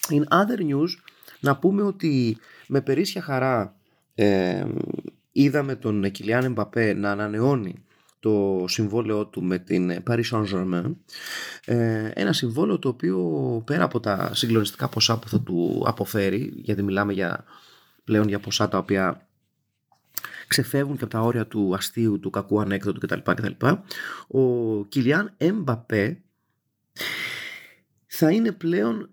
In 0.09 0.23
other 0.27 0.59
news 0.59 0.89
να 1.39 1.57
πούμε 1.57 1.81
ότι 1.81 2.37
με 2.67 2.81
περίσσια 2.81 3.21
χαρά 3.21 3.75
ε, 4.15 4.65
είδαμε 5.31 5.75
τον 5.75 6.11
Κιλιάν 6.11 6.43
Εμπαπέ 6.43 6.93
να 6.93 7.11
ανανεώνει 7.11 7.83
το 8.19 8.65
συμβόλαιό 8.67 9.25
του 9.25 9.43
με 9.43 9.57
την 9.57 10.03
Paris 10.09 10.23
Saint-Germain 10.31 10.95
ε, 11.65 12.11
ένα 12.13 12.33
συμβόλαιο 12.33 12.79
το 12.79 12.89
οποίο 12.89 13.17
πέρα 13.65 13.83
από 13.83 13.99
τα 13.99 14.31
συγκλονιστικά 14.33 14.87
ποσά 14.87 15.19
που 15.19 15.29
θα 15.29 15.41
του 15.41 15.83
αποφέρει 15.87 16.53
γιατί 16.55 16.83
μιλάμε 16.83 17.13
για, 17.13 17.43
πλέον 18.03 18.27
για 18.27 18.39
ποσά 18.39 18.67
τα 18.67 18.77
οποία 18.77 19.27
ξεφεύγουν 20.47 20.97
και 20.97 21.03
από 21.03 21.13
τα 21.13 21.21
όρια 21.21 21.47
του 21.47 21.73
αστείου, 21.75 22.19
του 22.19 22.29
κακού 22.29 22.61
ανέκδοτου 22.61 22.99
κτλ. 22.99 23.19
κτλ. 23.23 23.65
Ο 24.27 24.85
Κιλιάν 24.85 25.33
Εμπαπέ 25.37 26.21
θα 28.07 28.31
είναι 28.31 28.51
πλέον 28.51 29.09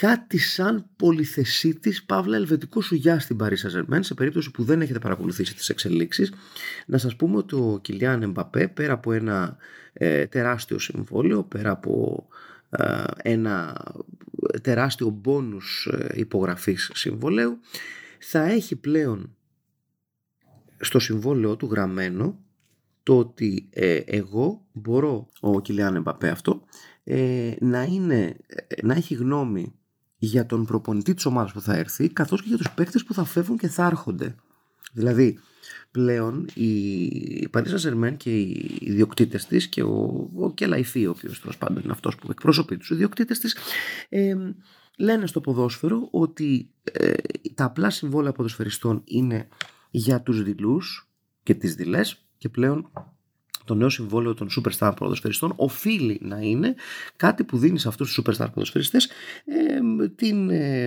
κάτι 0.00 0.38
σαν 0.38 0.86
πολυθεσίτης 0.96 2.04
παύλα 2.04 2.36
ελβετικό 2.36 2.80
σουγιά 2.80 3.20
στην 3.20 3.36
Paris 3.40 3.86
saint 3.88 3.98
σε 4.00 4.14
περίπτωση 4.14 4.50
που 4.50 4.64
δεν 4.64 4.80
έχετε 4.80 4.98
παρακολουθήσει 4.98 5.54
τις 5.54 5.68
εξελίξεις. 5.68 6.32
Να 6.86 6.98
σας 6.98 7.16
πούμε 7.16 7.36
ότι 7.36 7.54
ο 7.54 7.78
Κιλιάν 7.82 8.22
Εμπαπέ 8.22 8.68
πέρα 8.68 8.92
από 8.92 9.12
ένα 9.12 9.56
ε, 9.92 10.26
τεράστιο 10.26 10.78
συμβόλαιο 10.78 11.42
πέρα 11.42 11.70
από 11.70 12.26
ε, 12.70 13.04
ένα 13.22 13.84
τεράστιο 14.62 15.08
μπόνους 15.08 15.88
ε, 15.92 16.08
υπογραφής 16.14 16.90
συμβολέου 16.94 17.58
θα 18.18 18.42
έχει 18.42 18.76
πλέον 18.76 19.36
στο 20.80 20.98
συμβόλαιο 20.98 21.56
του 21.56 21.68
γραμμένο 21.70 22.38
το 23.02 23.18
ότι 23.18 23.68
ε, 23.70 23.96
εγώ 23.96 24.66
μπορώ, 24.72 25.28
ο 25.40 25.60
Κιλιάν 25.60 25.96
Εμπαπέ 25.96 26.28
αυτό, 26.28 26.62
ε, 27.04 27.54
να, 27.60 27.82
είναι, 27.82 28.36
να 28.82 28.94
έχει 28.94 29.14
γνώμη 29.14 29.72
για 30.18 30.46
τον 30.46 30.64
προπονητή 30.64 31.14
της 31.14 31.26
ομάδας 31.26 31.52
που 31.52 31.60
θα 31.60 31.74
έρθει 31.74 32.08
καθώς 32.08 32.42
και 32.42 32.48
για 32.48 32.56
τους 32.56 32.70
παίκτες 32.70 33.04
που 33.04 33.14
θα 33.14 33.24
φεύγουν 33.24 33.58
και 33.58 33.68
θα 33.68 33.86
έρχονται. 33.86 34.34
Δηλαδή 34.92 35.38
πλέον 35.90 36.46
η 36.54 37.48
Παρίσα 37.48 37.76
Ζερμέν 37.76 38.16
και 38.16 38.38
οι 38.38 38.78
ιδιοκτήτες 38.80 39.46
της 39.46 39.68
και 39.68 39.82
ο, 39.82 40.30
ο 40.36 40.52
Κελαϊφή 40.52 41.06
ο 41.06 41.10
οποίος 41.10 41.40
τέλος 41.40 41.58
πάντων 41.58 41.82
είναι 41.82 41.92
αυτός 41.92 42.16
που 42.16 42.30
εκπροσωπεί 42.30 42.76
τους 42.76 42.90
ιδιοκτήτες 42.90 43.38
της 43.38 43.56
ε, 44.08 44.34
λένε 44.96 45.26
στο 45.26 45.40
ποδόσφαιρο 45.40 46.08
ότι 46.10 46.70
ε, 46.82 47.12
τα 47.54 47.64
απλά 47.64 47.90
συμβόλαια 47.90 48.32
ποδοσφαιριστών 48.32 49.02
είναι 49.04 49.48
για 49.90 50.22
τους 50.22 50.42
δηλούς 50.42 51.08
και 51.42 51.54
τις 51.54 51.74
δηλές 51.74 52.24
και 52.38 52.48
πλέον 52.48 52.90
το 53.68 53.74
νέο 53.74 53.88
συμβόλαιο 53.88 54.34
των 54.34 54.48
superstar 54.56 54.92
ποδοσφαιριστών 54.96 55.52
οφείλει 55.56 56.18
να 56.22 56.38
είναι 56.38 56.74
κάτι 57.16 57.44
που 57.44 57.58
δίνει 57.58 57.78
σε 57.78 57.88
αυτούς 57.88 58.12
τους 58.12 58.24
superstar 58.24 58.46
ποδοσφαιριστές 58.54 59.08
ε, 59.44 60.08
την 60.08 60.50
ε, 60.50 60.84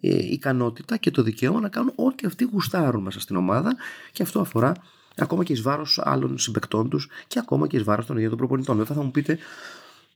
ε, 0.00 0.32
ικανότητα 0.32 0.96
και 0.96 1.10
το 1.10 1.22
δικαίωμα 1.22 1.60
να 1.60 1.68
κάνουν 1.68 1.92
ό,τι 1.94 2.26
αυτοί 2.26 2.44
γουστάρουν 2.52 3.02
μέσα 3.02 3.20
στην 3.20 3.36
ομάδα 3.36 3.76
και 4.12 4.22
αυτό 4.22 4.40
αφορά 4.40 4.72
ακόμα 5.16 5.44
και 5.44 5.52
εις 5.52 5.62
βάρος 5.62 6.00
άλλων 6.04 6.38
συμπεκτών 6.38 6.88
τους 6.88 7.08
και 7.26 7.38
ακόμα 7.38 7.66
και 7.66 7.76
εις 7.76 7.82
βάρος 7.82 8.06
των 8.06 8.16
ίδιων 8.16 8.30
των 8.30 8.38
προπονητών. 8.38 8.76
Βέβαια 8.76 8.96
θα 8.96 9.02
μου 9.02 9.10
πείτε 9.10 9.38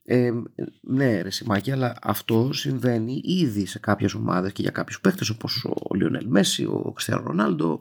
ε, 0.05 0.31
ναι, 0.81 1.21
ρε 1.21 1.29
Σιμάκη, 1.29 1.71
αλλά 1.71 1.95
αυτό 2.01 2.49
συμβαίνει 2.53 3.21
ήδη 3.23 3.65
σε 3.65 3.79
κάποιες 3.79 4.13
ομάδες 4.13 4.51
και 4.51 4.61
για 4.61 4.71
κάποιους 4.71 5.01
παίχτε 5.01 5.25
όπως 5.31 5.65
ο 5.89 5.95
Λιονέλ 5.95 6.25
Μέση, 6.27 6.65
ο 6.65 6.91
Κριστιανό 6.93 7.23
Ρονάλντο, 7.25 7.79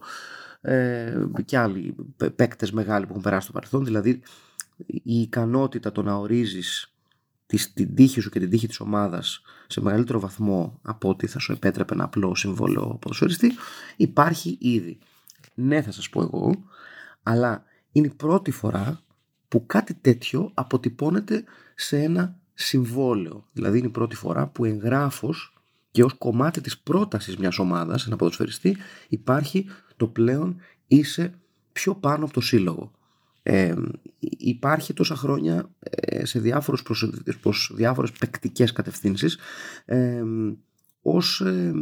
ε, 0.62 1.25
και 1.45 1.59
άλλοι 1.59 1.95
παίκτες 2.37 2.73
μεγάλοι 2.73 3.04
που 3.04 3.11
έχουν 3.11 3.23
περάσει 3.23 3.42
στο 3.42 3.52
παρελθόν. 3.52 3.85
Δηλαδή 3.85 4.21
η 4.87 5.21
ικανότητα 5.21 5.92
το 5.92 6.02
να 6.02 6.14
ορίζεις 6.14 6.95
την 7.75 7.95
τύχη 7.95 8.21
σου 8.21 8.31
και 8.31 8.38
την 8.38 8.50
τύχη 8.50 8.66
της 8.66 8.81
ομάδας 8.81 9.42
σε 9.66 9.81
μεγαλύτερο 9.81 10.21
βαθμό 10.21 10.78
από 10.83 11.09
ότι 11.09 11.26
θα 11.26 11.38
σου 11.38 11.52
επέτρεπε 11.52 11.95
ένα 11.95 12.04
απλό 12.04 12.35
συμβόλαιο 12.35 12.99
ποδοσφαιριστή 13.00 13.52
υπάρχει 13.97 14.57
ήδη. 14.61 14.99
Ναι 15.54 15.83
θα 15.83 15.92
σας 15.92 16.09
πω 16.09 16.23
εγώ, 16.23 16.64
αλλά 17.23 17.64
είναι 17.92 18.07
η 18.07 18.14
πρώτη 18.16 18.50
φορά 18.50 19.00
που 19.49 19.66
κάτι 19.66 19.95
τέτοιο 19.95 20.50
αποτυπώνεται 20.54 21.45
σε 21.75 21.99
ένα 21.99 22.37
συμβόλαιο. 22.54 23.47
Δηλαδή 23.52 23.78
είναι 23.78 23.87
η 23.87 23.90
πρώτη 23.90 24.16
φορά 24.16 24.47
που 24.47 24.64
εγγράφος 24.64 25.62
και 25.90 26.04
ως 26.04 26.14
κομμάτι 26.19 26.61
της 26.61 26.78
πρότασης 26.78 27.37
μιας 27.37 27.59
ομάδας, 27.59 28.07
ένα 28.07 28.16
ποδοσφαιριστή, 28.16 28.76
υπάρχει 29.09 29.66
το 30.03 30.09
πλέον 30.09 30.57
είσαι 30.87 31.35
πιο 31.73 31.95
πάνω 31.95 32.25
από 32.25 32.33
το 32.33 32.41
σύλλογο. 32.41 32.91
Ε, 33.43 33.75
υπάρχει 34.39 34.93
τόσα 34.93 35.17
χρόνια 35.17 35.71
ε, 35.81 36.25
σε 36.25 36.39
διάφορους 36.39 36.83
προς, 36.83 37.13
προς 37.41 37.73
διάφορες 37.75 38.13
παικτικές 38.13 38.73
κατευθύνσεις 38.73 39.39
ε, 39.85 40.23
ως 41.03 41.41
ε, 41.41 41.73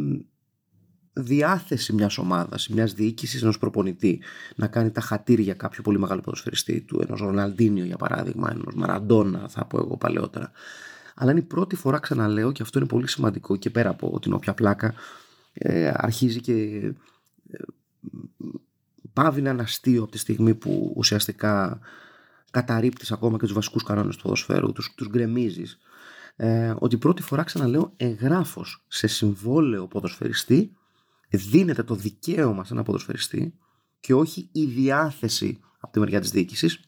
διάθεση 1.13 1.93
μιας 1.93 2.19
ομάδας, 2.19 2.69
μιας 2.69 2.95
διοίκησης 2.95 3.43
ενός 3.43 3.59
προπονητή 3.59 4.21
να 4.57 4.67
κάνει 4.67 4.91
τα 4.91 5.01
χατήρια 5.01 5.55
κάποιου 5.55 5.83
πολύ 5.83 5.99
μεγάλο 5.99 6.21
ποδοσφαιριστή 6.21 6.81
του, 6.81 7.01
ενός 7.07 7.21
Ροναλντίνιο 7.21 7.85
για 7.85 7.97
παράδειγμα, 7.97 8.51
ενός 8.51 8.75
Μαραντόνα 8.75 9.49
θα 9.49 9.65
πω 9.65 9.79
εγώ 9.79 9.97
παλαιότερα. 9.97 10.51
Αλλά 11.15 11.31
είναι 11.31 11.41
η 11.41 11.45
πρώτη 11.45 11.77
φορά 11.77 11.99
ξαναλέω 11.99 12.53
και 12.53 12.63
αυτό 12.63 12.79
είναι 12.79 12.89
πολύ 12.89 13.09
σημαντικό 13.09 13.57
και 13.57 13.71
πέρα 13.71 13.91
από 13.91 14.19
την 14.21 14.33
όποια 14.33 14.55
πλάκα 14.55 14.95
ε, 15.53 15.93
αρχίζει 15.95 16.41
και 16.41 16.55
πάβει 19.13 19.43
να 19.43 19.51
είναι 19.51 19.63
αστείο 19.63 20.03
από 20.03 20.13
τη 20.13 20.19
στιγμή 20.19 20.55
που 20.55 20.93
ουσιαστικά 20.97 21.81
καταρρύπτεις 22.51 23.13
ακόμα 23.13 23.39
και 23.39 23.45
τους 23.45 23.55
βασικούς 23.55 23.83
κανόνες 23.85 24.17
του 24.17 24.23
ποδοσφαίρου, 24.23 24.73
τους, 24.73 24.95
τους 24.97 25.09
γκρεμίζεις. 25.09 25.79
Ε, 26.37 26.75
ότι 26.79 26.99
πρώτη 26.99 27.23
φορά 27.23 27.43
ξαναλέω 27.43 27.93
εγγράφος 27.97 28.85
σε 28.89 29.07
συμβόλαιο 29.07 29.87
ποδοσφαιριστή 29.87 30.77
δίνεται 31.29 31.83
το 31.83 31.95
δικαίωμα 31.95 32.65
σε 32.65 32.73
ένα 32.73 32.83
ποδοσφαιριστή 32.83 33.55
και 34.01 34.15
όχι 34.15 34.49
η 34.53 34.65
διάθεση 34.65 35.61
από 35.81 35.93
τη 35.93 35.99
μεριά 35.99 36.21
της 36.21 36.31
διοίκησης 36.31 36.81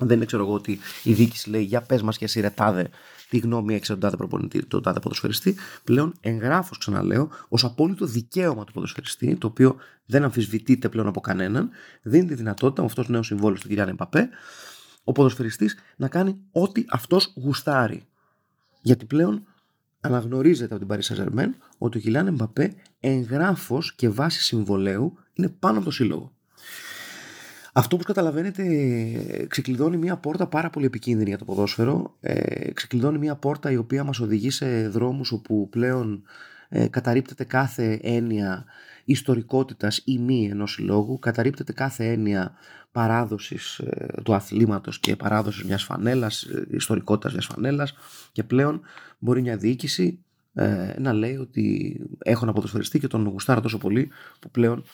δεν 0.00 0.16
είναι 0.16 0.24
ξέρω 0.24 0.42
εγώ 0.42 0.52
ότι 0.52 0.78
η 1.02 1.12
διοίκηση 1.12 1.50
λέει 1.50 1.62
για 1.62 1.82
πες 1.82 2.02
μας 2.02 2.18
και 2.18 2.24
εσύ 2.24 2.40
ρε 2.40 2.50
τάδε 2.50 2.90
τι 3.28 3.38
γνώμη 3.38 3.74
έχεις 3.74 3.88
τον 3.88 4.00
τάδε 4.00 4.16
προπονητή, 4.16 4.66
τον 4.66 4.82
τάδε 4.82 5.00
ποδοσφαιριστή. 5.00 5.54
Πλέον 5.84 6.14
εγγράφως, 6.20 6.78
ξαναλέω, 6.78 7.30
ως 7.48 7.64
απόλυτο 7.64 8.06
δικαίωμα 8.06 8.64
του 8.64 8.72
ποδοσφαιριστή, 8.72 9.36
το 9.36 9.46
οποίο 9.46 9.76
δεν 10.06 10.24
αμφισβητείται 10.24 10.88
πλέον 10.88 11.06
από 11.06 11.20
κανέναν, 11.20 11.70
δίνει 12.02 12.26
τη 12.26 12.34
δυνατότητα 12.34 12.80
με 12.80 12.86
αυτός 12.86 13.06
το 13.06 13.12
νέος 13.12 13.26
συμβόλαιος 13.26 13.58
στον 13.58 13.70
Κυριάννη 13.70 13.92
Εμπαπέ, 13.92 14.28
ο 15.04 15.12
ποδοσφαιριστής 15.12 15.76
να 15.96 16.08
κάνει 16.08 16.36
ό,τι 16.52 16.84
αυτός 16.88 17.32
γουστάρει. 17.36 18.06
Γιατί 18.80 19.04
πλέον 19.04 19.46
αναγνωρίζεται 20.00 20.74
από 20.74 20.86
την 20.86 20.96
Paris 20.96 21.14
Saint-Germain 21.14 21.48
ότι 21.78 21.98
ο 21.98 22.00
Κιλιάν 22.00 22.26
Εμπαπέ 22.26 22.74
εγγράφος 23.00 23.94
και 23.94 24.08
βάση 24.08 24.42
συμβολέου 24.42 25.18
είναι 25.32 25.48
πάνω 25.48 25.76
από 25.76 25.84
το 25.84 25.90
σύλλογο. 25.90 26.33
Αυτό 27.76 27.96
που 27.96 28.04
καταλαβαίνετε 28.04 28.64
ξεκλειδώνει 29.48 29.96
μια 29.96 30.16
πόρτα 30.16 30.46
πάρα 30.46 30.70
πολύ 30.70 30.86
επικίνδυνη 30.86 31.28
για 31.28 31.38
το 31.38 31.44
ποδόσφαιρο. 31.44 32.16
Ε, 32.20 32.72
ξεκλειδώνει 32.72 33.18
μια 33.18 33.36
πόρτα 33.36 33.70
η 33.70 33.76
οποία 33.76 34.04
μας 34.04 34.20
οδηγεί 34.20 34.50
σε 34.50 34.88
δρόμους 34.88 35.32
όπου 35.32 35.68
πλέον 35.68 36.22
ε, 36.68 36.88
καταρρύπτεται 36.88 37.44
κάθε 37.44 37.98
έννοια 38.02 38.64
ιστορικότητας 39.04 40.02
ή 40.04 40.18
μη 40.18 40.48
ενός 40.50 40.72
συλλόγου, 40.72 41.18
καταρρύπτεται 41.18 41.72
κάθε 41.72 42.12
έννοια 42.12 42.52
παράδοσης 42.92 43.78
ε, 43.78 44.06
του 44.22 44.34
αθλήματος 44.34 45.00
και 45.00 45.16
παράδοσης 45.16 45.64
μιας 45.64 45.84
φανέλας, 45.84 46.42
ε, 46.42 46.66
ιστορικότητας 46.70 47.32
μιας 47.32 47.46
φανέλας 47.46 47.94
και 48.32 48.42
πλέον 48.42 48.80
μπορεί 49.18 49.40
μια 49.40 49.56
διοίκηση 49.56 50.24
ε, 50.54 50.94
να 50.98 51.12
λέει 51.12 51.36
ότι 51.36 51.96
έχω 52.18 52.46
να 52.46 52.52
ποδοσφαιριστεί 52.52 52.98
και 52.98 53.06
τον 53.06 53.26
γουστάρα 53.26 53.60
τόσο 53.60 53.78
πολύ 53.78 54.08
που 54.40 54.50
πλέον 54.50 54.78
ε, 54.78 54.84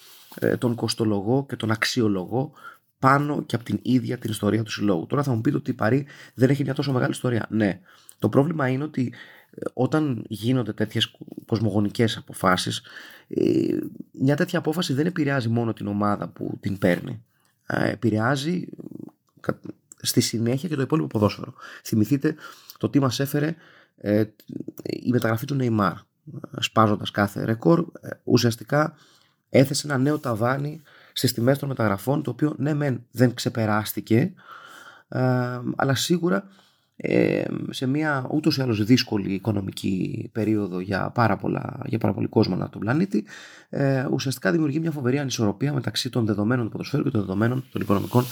τον 0.58 0.74
κοστολογώ 0.74 1.46
και 1.48 1.56
τον 1.56 1.70
αξιολογώ 1.70 2.52
πάνω 3.00 3.42
και 3.42 3.54
από 3.54 3.64
την 3.64 3.78
ίδια 3.82 4.18
την 4.18 4.30
ιστορία 4.30 4.62
του 4.62 4.70
συλλόγου. 4.70 5.06
Τώρα 5.06 5.22
θα 5.22 5.34
μου 5.34 5.40
πείτε 5.40 5.56
ότι 5.56 5.70
η 5.70 5.74
Παρή 5.74 6.06
δεν 6.34 6.50
έχει 6.50 6.62
μια 6.62 6.74
τόσο 6.74 6.92
μεγάλη 6.92 7.10
ιστορία. 7.10 7.46
Ναι. 7.50 7.80
Το 8.18 8.28
πρόβλημα 8.28 8.68
είναι 8.68 8.84
ότι 8.84 9.14
ε, 9.50 9.60
όταν 9.72 10.24
γίνονται 10.28 10.72
τέτοιες 10.72 11.16
κοσμογονικές 11.46 12.16
αποφάσεις 12.16 12.82
ε, 13.28 13.78
μια 14.12 14.36
τέτοια 14.36 14.58
απόφαση 14.58 14.92
δεν 14.92 15.06
επηρεάζει 15.06 15.48
μόνο 15.48 15.72
την 15.72 15.86
ομάδα 15.86 16.28
που 16.28 16.58
την 16.60 16.78
παίρνει. 16.78 17.24
Επηρεάζει 17.66 18.64
στη 20.00 20.20
συνέχεια 20.20 20.68
και 20.68 20.76
το 20.76 20.82
υπόλοιπο 20.82 21.06
ποδόσφαιρο. 21.06 21.54
Θυμηθείτε 21.84 22.34
το 22.78 22.88
τι 22.88 23.00
μας 23.00 23.20
έφερε 23.20 23.54
η 24.82 25.10
μεταγραφή 25.10 25.46
του 25.46 25.54
Νεϊμάρ 25.54 25.92
σπάζοντας 26.60 27.10
κάθε 27.10 27.44
ρεκόρ 27.44 27.86
ουσιαστικά 28.24 28.96
έθεσε 29.50 29.86
ένα 29.86 29.98
νέο 29.98 30.18
ταβάνι 30.18 30.82
στις 31.12 31.32
τιμές 31.32 31.58
των 31.58 31.68
μεταγραφών, 31.68 32.22
το 32.22 32.30
οποίο 32.30 32.54
ναι, 32.58 32.74
μεν 32.74 33.06
δεν 33.10 33.34
ξεπεράστηκε, 33.34 34.32
ε, 35.08 35.20
αλλά 35.76 35.94
σίγουρα 35.94 36.48
ε, 37.02 37.44
σε 37.70 37.86
μια 37.86 38.26
ούτως 38.30 38.56
ή 38.56 38.62
άλλως 38.62 38.84
δύσκολη 38.84 39.32
οικονομική 39.32 40.28
περίοδο 40.32 40.80
για 40.80 41.10
πάρα, 41.14 41.36
πολλά, 41.36 41.80
για 41.86 41.98
πάρα 41.98 42.14
πολύ 42.14 42.26
κόσμο 42.26 42.54
ανά 42.54 42.68
τον 42.68 42.80
πλανήτη 42.80 43.24
ε, 43.68 44.06
ουσιαστικά 44.10 44.50
δημιουργεί 44.50 44.80
μια 44.80 44.90
φοβερή 44.90 45.18
ανισορροπία 45.18 45.72
μεταξύ 45.72 46.10
των 46.10 46.26
δεδομένων 46.26 46.64
του 46.64 46.70
ποδοσφαίρου 46.70 47.02
και 47.02 47.10
των 47.10 47.20
δεδομένων 47.20 47.64
των 47.72 47.80
οικονομικών 47.80 48.24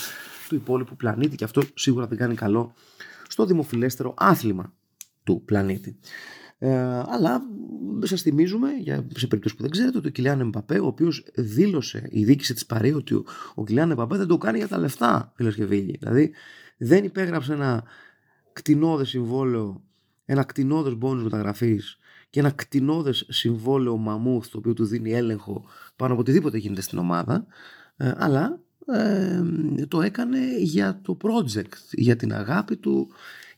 του 0.49 0.55
υπόλοιπου 0.55 0.97
πλανήτη 0.97 1.37
και 1.37 1.45
αυτό 1.45 1.63
σίγουρα 1.75 2.07
δεν 2.07 2.19
κάνει 2.19 2.35
καλό 2.35 2.75
στο 3.29 3.45
δημοφιλέστερο 3.45 4.15
άθλημα 4.17 4.73
του 5.25 5.43
πλανήτη. 5.45 5.99
Ε, 6.59 7.03
αλλά 7.07 7.43
σα 8.03 8.17
θυμίζουμε, 8.17 8.71
για, 8.71 9.07
σε 9.17 9.27
περίπτωση 9.27 9.55
που 9.55 9.63
δεν 9.63 9.71
ξέρετε, 9.71 9.99
ότι 9.99 10.09
ο 10.09 10.11
Κιλιάν 10.11 10.41
Εμπαπέ, 10.41 10.79
ο 10.79 10.87
οποίος 10.87 11.25
δήλωσε 11.35 12.09
η 12.11 12.25
δίκηση 12.25 12.55
της 12.55 12.67
Παρή 12.67 12.93
ότι 12.93 13.15
ο, 13.15 13.25
ο 13.55 13.65
Κιλιάν 13.65 13.91
Εμπαπέ 13.91 14.17
δεν 14.17 14.27
το 14.27 14.39
κάνει 14.39 14.59
για 14.59 14.69
τα 14.69 14.79
λεφτά, 14.79 15.33
φίλε 15.37 15.53
και 15.53 15.67
φίλοι. 15.67 15.97
Δηλαδή 16.01 16.33
δεν 16.77 17.05
υπέγραψε 17.05 17.53
ένα 17.53 17.85
κτηνόδε 18.53 19.05
συμβόλαιο, 19.05 19.83
ένα 20.25 20.45
κτηνόδε 20.45 20.91
μπόνους 20.91 21.23
μεταγραφής 21.23 21.99
και 22.31 22.41
ένα 22.41 22.51
κτηνόδε 22.51 23.13
συμβόλαιο 23.13 23.97
μαμούθ 23.97 24.49
το 24.51 24.59
οποίο 24.59 24.73
του 24.73 24.85
δίνει 24.85 25.13
έλεγχο 25.13 25.65
πάνω 25.97 26.13
από 26.13 26.23
οτιδήποτε 26.23 26.59
γίνεται 26.59 26.81
στην 26.81 26.99
ομάδα, 26.99 27.47
ε, 27.97 28.13
αλλά 28.17 28.61
ε, 28.87 29.43
το 29.89 30.03
έκανε 30.03 30.39
για 30.59 31.01
το 31.03 31.17
project, 31.23 31.73
για 31.91 32.17
την 32.17 32.33
αγάπη 32.33 32.77
του, 32.77 33.09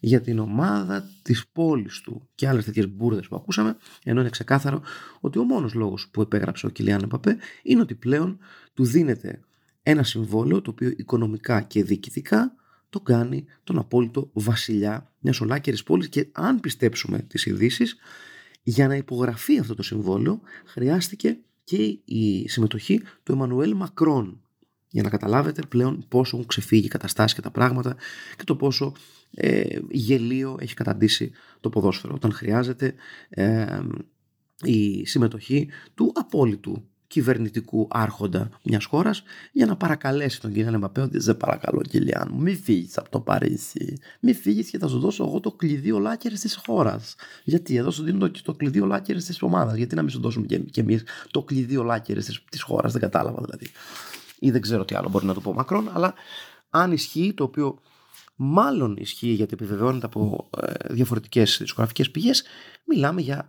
για 0.01 0.21
την 0.21 0.39
ομάδα 0.39 1.11
της 1.23 1.47
πόλης 1.53 2.01
του. 2.01 2.29
Και 2.35 2.49
άλλες 2.49 2.65
τέτοιες 2.65 2.89
μπουρδες 2.89 3.29
που 3.29 3.37
ακούσαμε, 3.37 3.77
ενώ 4.05 4.21
είναι 4.21 4.31
ξεκάθαρο 4.31 4.83
ότι 5.21 5.39
ο 5.39 5.43
μόνος 5.43 5.75
λόγος 5.75 6.09
που 6.11 6.21
επέγραψε 6.21 6.67
ο 6.67 6.69
Κιλιάν 6.69 7.09
Παπέ 7.09 7.37
είναι 7.63 7.81
ότι 7.81 7.95
πλέον 7.95 8.39
του 8.75 8.85
δίνεται 8.85 9.41
ένα 9.83 10.03
συμβόλαιο 10.03 10.63
το 10.63 10.71
οποίο 10.71 10.93
οικονομικά 10.97 11.61
και 11.61 11.85
διοικητικά 11.85 12.55
το 12.91 13.01
κάνει 13.01 13.45
τον 13.65 13.79
απόλυτο 13.79 14.31
βασιλιά 14.33 15.13
μιας 15.19 15.41
ολάκερης 15.41 15.83
πόλης. 15.83 16.09
Και 16.09 16.29
αν 16.33 16.61
πιστέψουμε 16.61 17.19
τις 17.19 17.47
ειδήσει, 17.47 17.85
για 18.63 18.89
να 18.89 18.97
υπογραφεί 18.97 19.59
αυτό 19.59 19.75
το 19.75 19.83
συμβόλαιο 19.83 20.41
χρειάστηκε 20.65 21.39
και 21.65 21.99
η 22.05 22.49
συμμετοχή 22.49 23.01
του 23.23 23.33
Εμμανουέλ 23.33 23.75
Μακρόν 23.75 24.41
για 24.91 25.03
να 25.03 25.09
καταλάβετε 25.09 25.63
πλέον 25.69 26.05
πόσο 26.09 26.37
έχουν 26.37 26.49
ξεφύγει 26.49 26.87
οι 26.87 26.89
καταστάσεις 26.89 27.35
και 27.35 27.43
τα 27.43 27.51
πράγματα 27.51 27.97
και 28.37 28.45
το 28.45 28.57
πόσο 28.57 28.93
ε, 29.35 29.79
γελίο 29.91 30.57
έχει 30.61 30.75
καταντήσει 30.75 31.31
το 31.61 31.69
ποδόσφαιρο 31.69 32.15
όταν 32.15 32.33
χρειάζεται 32.33 32.95
ε, 33.29 33.81
η 34.63 35.07
συμμετοχή 35.07 35.69
του 35.95 36.13
απόλυτου 36.15 36.85
κυβερνητικού 37.11 37.89
άρχοντα 37.91 38.51
μιας 38.63 38.85
χώρας 38.85 39.23
για 39.53 39.67
να 39.67 39.77
παρακαλέσει 39.77 40.41
τον 40.41 40.53
Κιλιάν 40.53 40.75
Εμπαπέ 40.75 41.01
ότι 41.01 41.19
δεν 41.19 41.37
παρακαλώ 41.37 41.81
Κιλιάν 41.81 42.29
μου, 42.33 42.41
μη 42.41 42.55
φύγεις 42.55 42.99
από 42.99 43.11
το 43.11 43.21
Παρίσι. 43.21 43.99
Μη 44.21 44.33
φύγεις 44.33 44.71
και 44.71 44.79
θα 44.79 44.89
σου 44.89 44.99
δώσω 44.99 45.25
εγώ 45.25 45.41
το 45.41 45.53
κλειδί 45.53 45.91
ολάκερης 45.91 46.41
της 46.41 46.61
χώρας. 46.67 47.15
Γιατί 47.45 47.77
εδώ 47.77 47.91
σου 47.91 48.03
δίνω 48.03 48.31
το, 48.31 48.43
το 48.43 48.55
κλειδί 48.55 48.81
ολάκερης 48.81 49.25
της 49.25 49.43
ομάδας. 49.43 49.77
Γιατί 49.77 49.95
να 49.95 50.03
μην 50.03 50.11
σου 50.11 50.21
δώσουμε 50.21 50.47
και, 50.47 50.81
εμείς 50.81 51.03
το 51.31 51.43
κλειδί 51.43 51.77
ολάκερης 51.77 52.43
της 52.51 52.63
χώρας. 52.63 52.93
Δεν 52.93 53.01
κατάλαβα 53.01 53.43
δηλαδή. 53.45 53.67
Ή 54.43 54.51
δεν 54.51 54.61
ξέρω 54.61 54.85
τι 54.85 54.95
άλλο 54.95 55.09
μπορεί 55.09 55.27
να 55.27 55.35
το 55.35 55.41
πω 55.41 55.53
μακρόν, 55.53 55.91
αλλά 55.93 56.15
αν 56.71 56.93
ισχύει 56.93 57.35
το 57.35 57.45
οποίο 57.45 57.79
μάλλον 58.37 58.97
ισχύει 58.97 59.29
γιατί 59.29 59.55
επιβεβαιώνεται 59.55 60.07
από 60.07 60.49
ε, 60.61 60.95
διαφορετικές 60.95 61.57
δισκογραφικές 61.61 62.11
πηγές 62.11 62.45
μιλάμε 62.85 63.21
για 63.21 63.49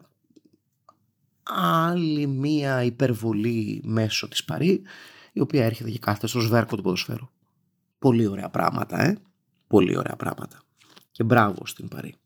άλλη 1.44 2.28
μία 2.28 2.84
υπερβολή 2.84 3.82
μέσω 3.84 4.28
της 4.28 4.44
Παρή 4.44 4.82
η 5.34 5.40
οποία 5.40 5.66
έρχεται 5.66 5.90
και 5.90 6.00
κάθεται 6.00 6.28
στο 6.28 6.40
σβέρκο 6.40 6.76
του 6.76 6.82
ποδοσφαίρου. 6.82 7.30
Πολύ 8.00 8.28
ωραία 8.28 8.50
πράγματα, 8.50 9.02
ε. 9.02 9.18
Πολύ 9.68 9.98
ωραία 9.98 10.16
πράγματα. 10.16 10.62
Και 11.12 11.24
μπράβο 11.24 11.66
στην 11.66 11.88
Παρή. 11.88 12.21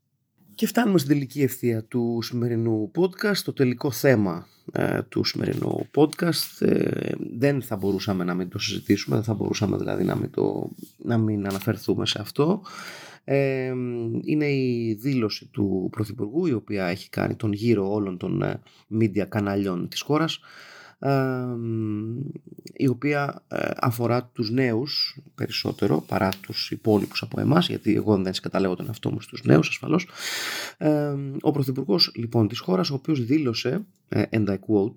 Και 0.55 0.67
φτάνουμε 0.67 0.97
στην 0.97 1.11
τελική 1.11 1.41
ευθεία 1.41 1.83
του 1.83 2.19
σημερινού 2.21 2.91
podcast, 2.95 3.37
το 3.37 3.53
τελικό 3.53 3.91
θέμα 3.91 4.47
ε, 4.71 5.01
του 5.01 5.23
σημερινού 5.23 5.87
podcast. 5.95 6.67
Ε, 6.67 7.11
δεν 7.37 7.61
θα 7.61 7.75
μπορούσαμε 7.75 8.23
να 8.23 8.33
μην 8.33 8.49
το 8.49 8.59
συζητήσουμε, 8.59 9.15
δεν 9.15 9.25
θα 9.25 9.33
μπορούσαμε 9.33 9.77
δηλαδή 9.77 10.03
να 10.03 10.15
μην, 10.15 10.31
το, 10.31 10.69
να 10.97 11.17
μην 11.17 11.47
αναφερθούμε 11.47 12.05
σε 12.05 12.21
αυτό. 12.21 12.61
Ε, 13.23 13.73
είναι 14.21 14.51
η 14.51 14.97
δήλωση 14.99 15.49
του 15.51 15.89
Πρωθυπουργού 15.91 16.45
η 16.45 16.53
οποία 16.53 16.85
έχει 16.85 17.09
κάνει 17.09 17.35
τον 17.35 17.53
γύρο 17.53 17.93
όλων 17.93 18.17
των 18.17 18.41
ε, 18.41 18.61
media 18.99 19.25
καναλιών 19.29 19.87
της 19.87 20.01
χώρας 20.01 20.39
η 22.73 22.87
οποία 22.87 23.43
ε, 23.47 23.69
αφορά 23.79 24.23
τους 24.23 24.51
νέους 24.51 25.17
περισσότερο 25.35 26.01
παρά 26.01 26.29
τους 26.41 26.71
υπόλοιπους 26.71 27.21
από 27.21 27.39
εμάς 27.39 27.67
γιατί 27.67 27.95
εγώ 27.95 28.17
δεν 28.17 28.33
συγκαταλέγω 28.33 28.75
τον 28.75 28.87
εαυτό 28.87 29.11
μου 29.11 29.21
στους 29.21 29.43
νέους 29.43 29.67
ασφαλώς. 29.67 30.07
Ο 31.41 31.51
Πρωθυπουργός 31.51 32.11
λοιπόν 32.15 32.47
της 32.47 32.59
χώρας 32.59 32.89
ο 32.89 32.93
οποίος 32.93 33.25
δήλωσε 33.25 33.85
ε, 34.09 34.23
and 34.31 34.47
I 34.47 34.53
quote 34.53 34.93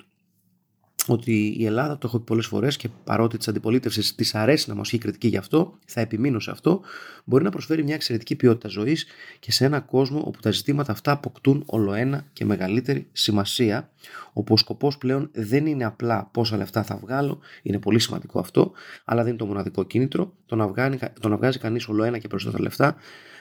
ότι 1.14 1.54
η 1.58 1.66
Ελλάδα, 1.66 1.98
το 1.98 2.06
έχω 2.06 2.18
πει 2.18 2.24
πολλές 2.24 2.46
φορές 2.46 2.76
και 2.76 2.88
παρότι 3.04 3.36
της 3.36 3.48
αντιπολίτευσης 3.48 4.14
της 4.14 4.34
αρέσει 4.34 4.68
να 4.68 4.74
μας 4.74 4.88
έχει 4.88 4.98
κριτική 4.98 5.28
γι' 5.28 5.36
αυτό, 5.36 5.78
θα 5.86 6.00
επιμείνω 6.00 6.40
σε 6.40 6.50
αυτό, 6.50 6.80
μπορεί 7.24 7.44
να 7.44 7.50
προσφέρει 7.50 7.82
μια 7.84 7.94
εξαιρετική 7.94 8.36
ποιότητα 8.36 8.68
ζωής 8.68 9.06
και 9.40 9.52
σε 9.52 9.64
ένα 9.64 9.80
κόσμο 9.80 10.22
όπου 10.24 10.40
τα 10.40 10.50
ζητήματα 10.50 10.92
αυτά 10.92 11.12
αποκτούν 11.12 11.62
ολοένα 11.66 12.24
και 12.32 12.44
μεγαλύτερη 12.44 13.06
σημασία. 13.12 13.90
Όπου 14.32 14.52
ο 14.52 14.56
σκοπό 14.56 14.92
πλέον 14.98 15.30
δεν 15.32 15.66
είναι 15.66 15.84
απλά 15.84 16.28
πόσα 16.32 16.56
λεφτά 16.56 16.82
θα 16.82 16.96
βγάλω, 16.96 17.38
είναι 17.62 17.78
πολύ 17.78 17.98
σημαντικό 17.98 18.38
αυτό, 18.38 18.72
αλλά 19.04 19.20
δεν 19.20 19.28
είναι 19.28 19.38
το 19.38 19.46
μοναδικό 19.46 19.84
κίνητρο. 19.84 20.32
Το 20.46 20.56
να, 20.56 20.66
βγάνει, 20.66 20.98
το 21.20 21.28
να 21.28 21.36
βγάζει 21.36 21.58
κανείς 21.58 21.88
ολοένα 21.88 22.18
και 22.18 22.28
περισσότερα 22.28 22.62
λεφτά, 22.62 22.96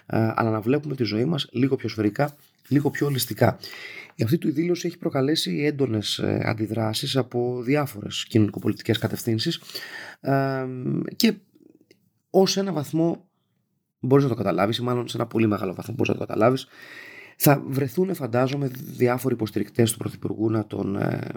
αλλά 0.07 0.49
να 0.49 0.61
βλέπουμε 0.61 0.95
τη 0.95 1.03
ζωή 1.03 1.25
μας 1.25 1.47
λίγο 1.51 1.75
πιο 1.75 1.89
σφαιρικά, 1.89 2.35
λίγο 2.67 2.89
πιο 2.89 3.07
ολιστικά. 3.07 3.57
Η 4.15 4.23
αυτή 4.23 4.37
του 4.37 4.51
δήλωση 4.51 4.87
έχει 4.87 4.97
προκαλέσει 4.97 5.63
έντονες 5.63 6.17
ε, 6.17 6.41
αντιδράσεις 6.43 7.17
από 7.17 7.61
διάφορες 7.63 8.25
κοινωνικοπολιτικές 8.29 8.97
κατευθύνσεις 8.97 9.61
και 11.15 11.33
ως 12.29 12.57
ένα 12.57 12.71
βαθμό 12.71 13.27
μπορείς 13.99 14.23
να 14.23 14.29
το 14.29 14.35
καταλάβεις 14.35 14.77
ή 14.77 14.83
μάλλον 14.83 15.07
σε 15.07 15.17
ένα 15.17 15.27
πολύ 15.27 15.47
μεγάλο 15.47 15.73
βαθμό 15.73 15.93
μπορείς 15.93 16.13
να 16.13 16.19
το 16.19 16.25
καταλάβεις 16.25 16.67
θα 17.37 17.63
βρεθούν 17.67 18.15
φαντάζομαι 18.15 18.71
διάφοροι 18.73 19.33
υποστηρικτές 19.33 19.91
του 19.91 19.97
Πρωθυπουργού 19.97 20.49
να 20.49 20.65
τον 20.65 20.95
ε, 20.95 21.03
ε, 21.03 21.27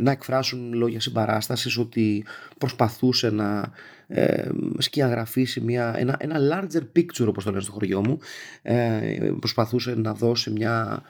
να 0.00 0.10
εκφράσουν 0.10 0.72
λόγια 0.72 1.00
συμπαράστασης 1.00 1.78
ότι 1.78 2.24
προσπαθούσε 2.58 3.30
να 3.30 3.72
ε, 4.08 4.48
σκιαγραφίσει 4.78 5.60
μια, 5.60 5.94
ένα, 5.98 6.16
ένα 6.18 6.36
larger 6.52 6.82
picture 6.96 7.26
όπως 7.26 7.44
το 7.44 7.50
λένε 7.50 7.62
στο 7.62 7.72
χωριό 7.72 8.00
μου 8.00 8.18
ε, 8.62 9.30
προσπαθούσε 9.40 9.94
να 9.94 10.14
δώσει 10.14 10.50
μια 10.50 11.02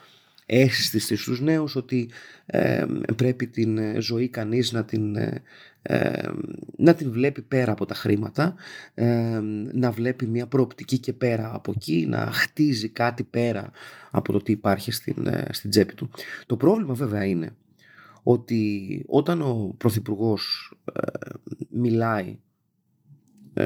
αίσθηση 0.49 1.15
στους 1.15 1.41
νέους 1.41 1.75
ότι 1.75 2.09
ε, 2.45 2.85
πρέπει 3.15 3.47
την 3.47 3.77
ε, 3.77 3.99
ζωή 3.99 4.27
κανείς 4.27 4.71
να 4.71 4.85
την, 4.85 5.15
ε, 5.15 5.41
να 6.77 6.93
την 6.93 7.11
βλέπει 7.11 7.41
πέρα 7.41 7.71
από 7.71 7.85
τα 7.85 7.95
χρήματα, 7.95 8.55
να 9.73 9.91
βλέπει 9.91 10.25
μια 10.25 10.47
προοπτική 10.47 10.97
και 10.97 11.13
πέρα 11.13 11.51
από 11.53 11.73
εκεί, 11.75 12.05
να 12.09 12.29
χτίζει 12.31 12.89
κάτι 12.89 13.23
πέρα 13.23 13.71
από 14.11 14.31
το 14.31 14.41
τι 14.41 14.51
υπάρχει 14.51 14.91
στην, 14.91 15.15
στην 15.51 15.69
τσέπη 15.69 15.93
του. 15.93 16.09
Το 16.45 16.57
πρόβλημα 16.57 16.93
βέβαια 16.93 17.25
είναι 17.25 17.51
ότι 18.29 19.03
όταν 19.07 19.41
ο 19.41 19.75
Πρωθυπουργός 19.77 20.73
μιλάει 21.69 22.39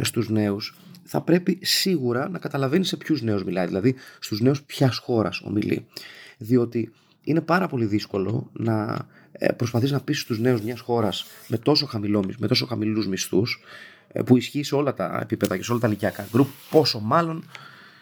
στους 0.01 0.29
νέους 0.29 0.75
θα 1.03 1.21
πρέπει 1.21 1.59
σίγουρα 1.61 2.29
να 2.29 2.39
καταλαβαίνει 2.39 2.85
σε 2.85 2.97
ποιους 2.97 3.21
νέους 3.21 3.43
μιλάει, 3.43 3.65
δηλαδή 3.65 3.95
στους 4.19 4.41
νέους 4.41 4.63
ποιας 4.63 4.97
χώρας 4.97 5.41
ομιλεί 5.41 5.85
διότι 6.37 6.91
είναι 7.23 7.41
πάρα 7.41 7.67
πολύ 7.67 7.85
δύσκολο 7.85 8.49
να 8.53 9.07
ε, 9.31 9.51
προσπαθείς 9.51 9.91
να 9.91 10.01
πείσεις 10.01 10.25
τους 10.25 10.39
νέους 10.39 10.61
μιας 10.61 10.79
χώρας 10.79 11.25
με 11.47 11.57
τόσο, 11.57 11.85
χαμηλό, 11.85 12.23
με 12.37 12.47
τόσο 12.47 12.65
χαμηλούς 12.65 13.07
μισθούς 13.07 13.63
ε, 14.07 14.21
που 14.21 14.37
ισχύει 14.37 14.63
σε 14.63 14.75
όλα 14.75 14.93
τα 14.93 15.19
επίπεδα 15.21 15.57
και 15.57 15.63
σε 15.63 15.71
όλα 15.71 15.81
τα 15.81 15.87
ηλικιακά 15.87 16.27
γκρουπ, 16.31 16.47
πόσο 16.69 16.99
μάλλον 16.99 17.45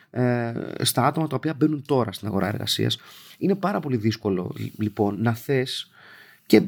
ε, 0.10 0.54
στα 0.82 1.06
άτομα 1.06 1.28
τα 1.28 1.36
οποία 1.36 1.54
μπαίνουν 1.54 1.84
τώρα 1.86 2.12
στην 2.12 2.28
αγορά 2.28 2.48
εργασίας. 2.48 2.98
Είναι 3.38 3.56
πάρα 3.56 3.80
πολύ 3.80 3.98
δύσκολο 3.98 4.56
λοιπόν 4.78 5.22
να 5.22 5.36
θες 5.36 5.89
και 6.49 6.62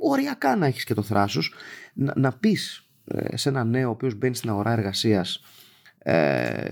οριακά 0.00 0.56
να 0.56 0.66
έχεις 0.66 0.84
και 0.84 0.94
το 0.94 1.02
θράσος 1.02 1.54
να, 1.94 2.12
να 2.16 2.32
πεις 2.32 2.88
σε 3.34 3.48
ένα 3.48 3.64
νέο 3.64 3.88
ο 3.88 3.90
οποίος 3.90 4.14
μπαίνει 4.14 4.34
στην 4.34 4.50
αγορά 4.50 4.72
εργασίας 4.72 5.42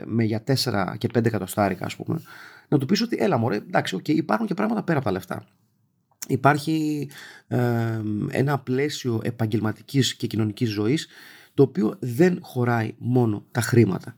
με 0.05 0.25
για 0.25 0.43
4 0.47 0.95
και 0.99 1.09
5 1.15 1.25
εκατοστάρικα 1.25 1.85
ας 1.85 1.97
πούμε 1.97 2.21
να 2.71 2.79
του 2.79 2.87
πεις 2.87 3.01
ότι 3.01 3.17
έλα 3.21 3.39
μωρέ, 3.39 3.57
εντάξει, 3.57 3.97
okay, 3.99 4.09
υπάρχουν 4.09 4.47
και 4.47 4.55
πράγματα 4.55 4.83
πέρα 4.83 4.99
από 4.99 5.07
τα 5.07 5.13
λεφτά. 5.13 5.47
Υπάρχει 6.29 7.09
ε, 7.49 8.01
ένα 8.31 8.59
πλαίσιο 8.59 9.21
επαγγελματικής 9.25 10.15
και 10.15 10.27
κοινωνικής 10.27 10.71
ζωής 10.71 11.09
το 11.55 11.63
οποίο 11.63 11.97
δεν 12.01 12.39
χωράει 12.43 12.95
μόνο 12.99 13.47
τα 13.51 13.61
χρήματα. 13.61 14.17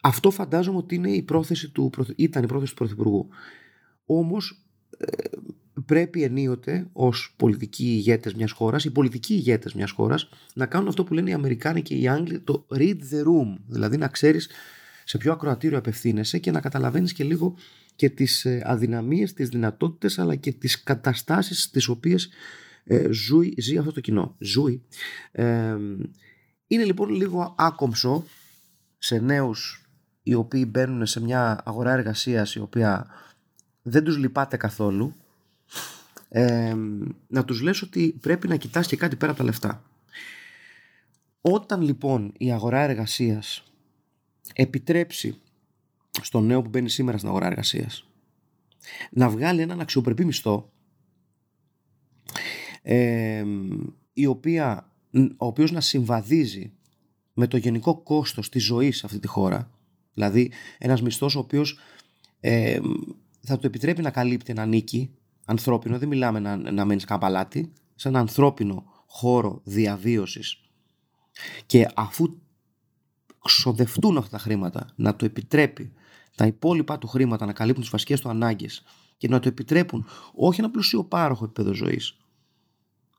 Αυτό 0.00 0.30
φαντάζομαι 0.30 0.78
ότι 0.78 0.94
είναι 0.94 1.10
η 1.10 1.22
πρόθεση 1.22 1.70
του, 1.70 1.90
ήταν 2.16 2.42
η 2.42 2.46
πρόθεση 2.46 2.70
του 2.70 2.78
Πρωθυπουργού. 2.78 3.28
Όμως 4.06 4.64
ε, 4.98 5.06
πρέπει 5.86 6.22
ενίοτε 6.22 6.88
ως 6.92 7.34
πολιτικοί 7.36 7.84
ηγέτες 7.84 8.34
μιας 8.34 8.50
χώρας, 8.50 8.84
οι 8.84 8.90
πολιτικοί 8.90 9.34
ηγέτες 9.34 9.74
μιας 9.74 9.90
χώρας 9.90 10.28
να 10.54 10.66
κάνουν 10.66 10.88
αυτό 10.88 11.04
που 11.04 11.14
λένε 11.14 11.30
οι 11.30 11.32
Αμερικάνοι 11.32 11.82
και 11.82 11.94
οι 11.94 12.08
Άγγλοι 12.08 12.40
το 12.40 12.66
read 12.74 12.98
the 13.10 13.20
room, 13.20 13.56
δηλαδή 13.66 13.96
να 13.96 14.08
ξέρεις 14.08 14.48
σε 15.04 15.18
ποιο 15.18 15.32
ακροατήριο 15.32 15.78
απευθύνεσαι 15.78 16.38
και 16.38 16.50
να 16.50 16.60
καταλαβαίνεις 16.60 17.12
και 17.12 17.24
λίγο 17.24 17.56
και 17.96 18.10
τις 18.10 18.44
ε, 18.44 18.62
αδυναμίες, 18.64 19.32
τις 19.32 19.48
δυνατότητες 19.48 20.18
αλλά 20.18 20.34
και 20.34 20.52
τις 20.52 20.82
καταστάσεις 20.82 21.62
στις 21.62 21.88
οποίες 21.88 22.28
ε, 22.84 23.08
ζούει, 23.10 23.54
ζει 23.58 23.76
αυτό 23.76 23.92
το 23.92 24.00
κοινό. 24.00 24.36
Ζούει. 24.38 24.82
Ε, 25.32 25.76
είναι 26.66 26.84
λοιπόν 26.84 27.08
λίγο 27.08 27.54
άκομψο 27.58 28.24
σε 28.98 29.18
νέους 29.18 29.88
οι 30.22 30.34
οποίοι 30.34 30.66
μπαίνουν 30.68 31.06
σε 31.06 31.20
μια 31.20 31.60
αγορά 31.64 31.92
εργασίας 31.92 32.54
η 32.54 32.60
οποία 32.60 33.06
δεν 33.82 34.04
τους 34.04 34.16
λυπάται 34.16 34.56
καθόλου 34.56 35.14
ε, 36.28 36.74
να 37.26 37.44
τους 37.44 37.60
λες 37.60 37.82
ότι 37.82 38.18
πρέπει 38.20 38.48
να 38.48 38.56
κοιτάς 38.56 38.86
και 38.86 38.96
κάτι 38.96 39.16
πέρα 39.16 39.30
από 39.30 39.40
τα 39.40 39.46
λεφτά. 39.46 39.84
Όταν 41.40 41.80
λοιπόν 41.82 42.32
η 42.38 42.52
αγορά 42.52 42.80
εργασίας 42.80 43.72
επιτρέψει 44.54 45.40
στον 46.22 46.46
νέο 46.46 46.62
που 46.62 46.68
μπαίνει 46.68 46.90
σήμερα 46.90 47.16
στην 47.16 47.28
αγορά 47.28 47.46
εργασίας 47.46 48.08
να 49.10 49.28
βγάλει 49.28 49.60
έναν 49.60 49.80
αξιοπρεπή 49.80 50.24
μισθό 50.24 50.72
ε, 52.82 53.44
η 54.12 54.26
οποία, 54.26 54.90
ο 55.36 55.46
οποίος 55.46 55.72
να 55.72 55.80
συμβαδίζει 55.80 56.72
με 57.32 57.46
το 57.46 57.56
γενικό 57.56 58.02
κόστος 58.02 58.48
της 58.48 58.64
ζωής 58.64 58.98
σε 58.98 59.06
αυτή 59.06 59.18
τη 59.18 59.26
χώρα 59.26 59.70
δηλαδή 60.14 60.52
ένας 60.78 61.02
μισθός 61.02 61.36
ο 61.36 61.38
οποίος 61.38 61.78
ε, 62.40 62.80
θα 63.40 63.58
του 63.58 63.66
επιτρέπει 63.66 64.02
να 64.02 64.10
καλύπτει 64.10 64.50
ένα 64.50 64.66
νίκη 64.66 65.10
ανθρώπινο, 65.44 65.98
δεν 65.98 66.08
μιλάμε 66.08 66.38
να, 66.38 66.56
να 66.56 66.84
μένεις 66.84 67.04
καπαλάτι 67.04 67.72
σε 67.94 68.08
ένα 68.08 68.18
ανθρώπινο 68.18 68.84
χώρο 69.06 69.60
διαβίωσης. 69.64 70.60
Και 71.66 71.88
αφού 71.94 72.38
ξοδευτούν 73.44 74.16
αυτά 74.16 74.30
τα 74.30 74.38
χρήματα 74.38 74.92
να 74.94 75.14
του 75.14 75.24
επιτρέπει 75.24 75.92
τα 76.36 76.46
υπόλοιπα 76.46 76.98
του 76.98 77.06
χρήματα 77.06 77.46
να 77.46 77.52
καλύπτουν 77.52 77.82
τις 77.82 77.90
βασικές 77.90 78.20
του 78.20 78.28
ανάγκες 78.28 78.82
και 79.16 79.28
να 79.28 79.40
του 79.40 79.48
επιτρέπουν 79.48 80.06
όχι 80.34 80.60
ένα 80.60 80.70
πλουσίο 80.70 81.04
πάροχο 81.04 81.44
επίπεδο 81.44 81.72
ζωής 81.72 82.16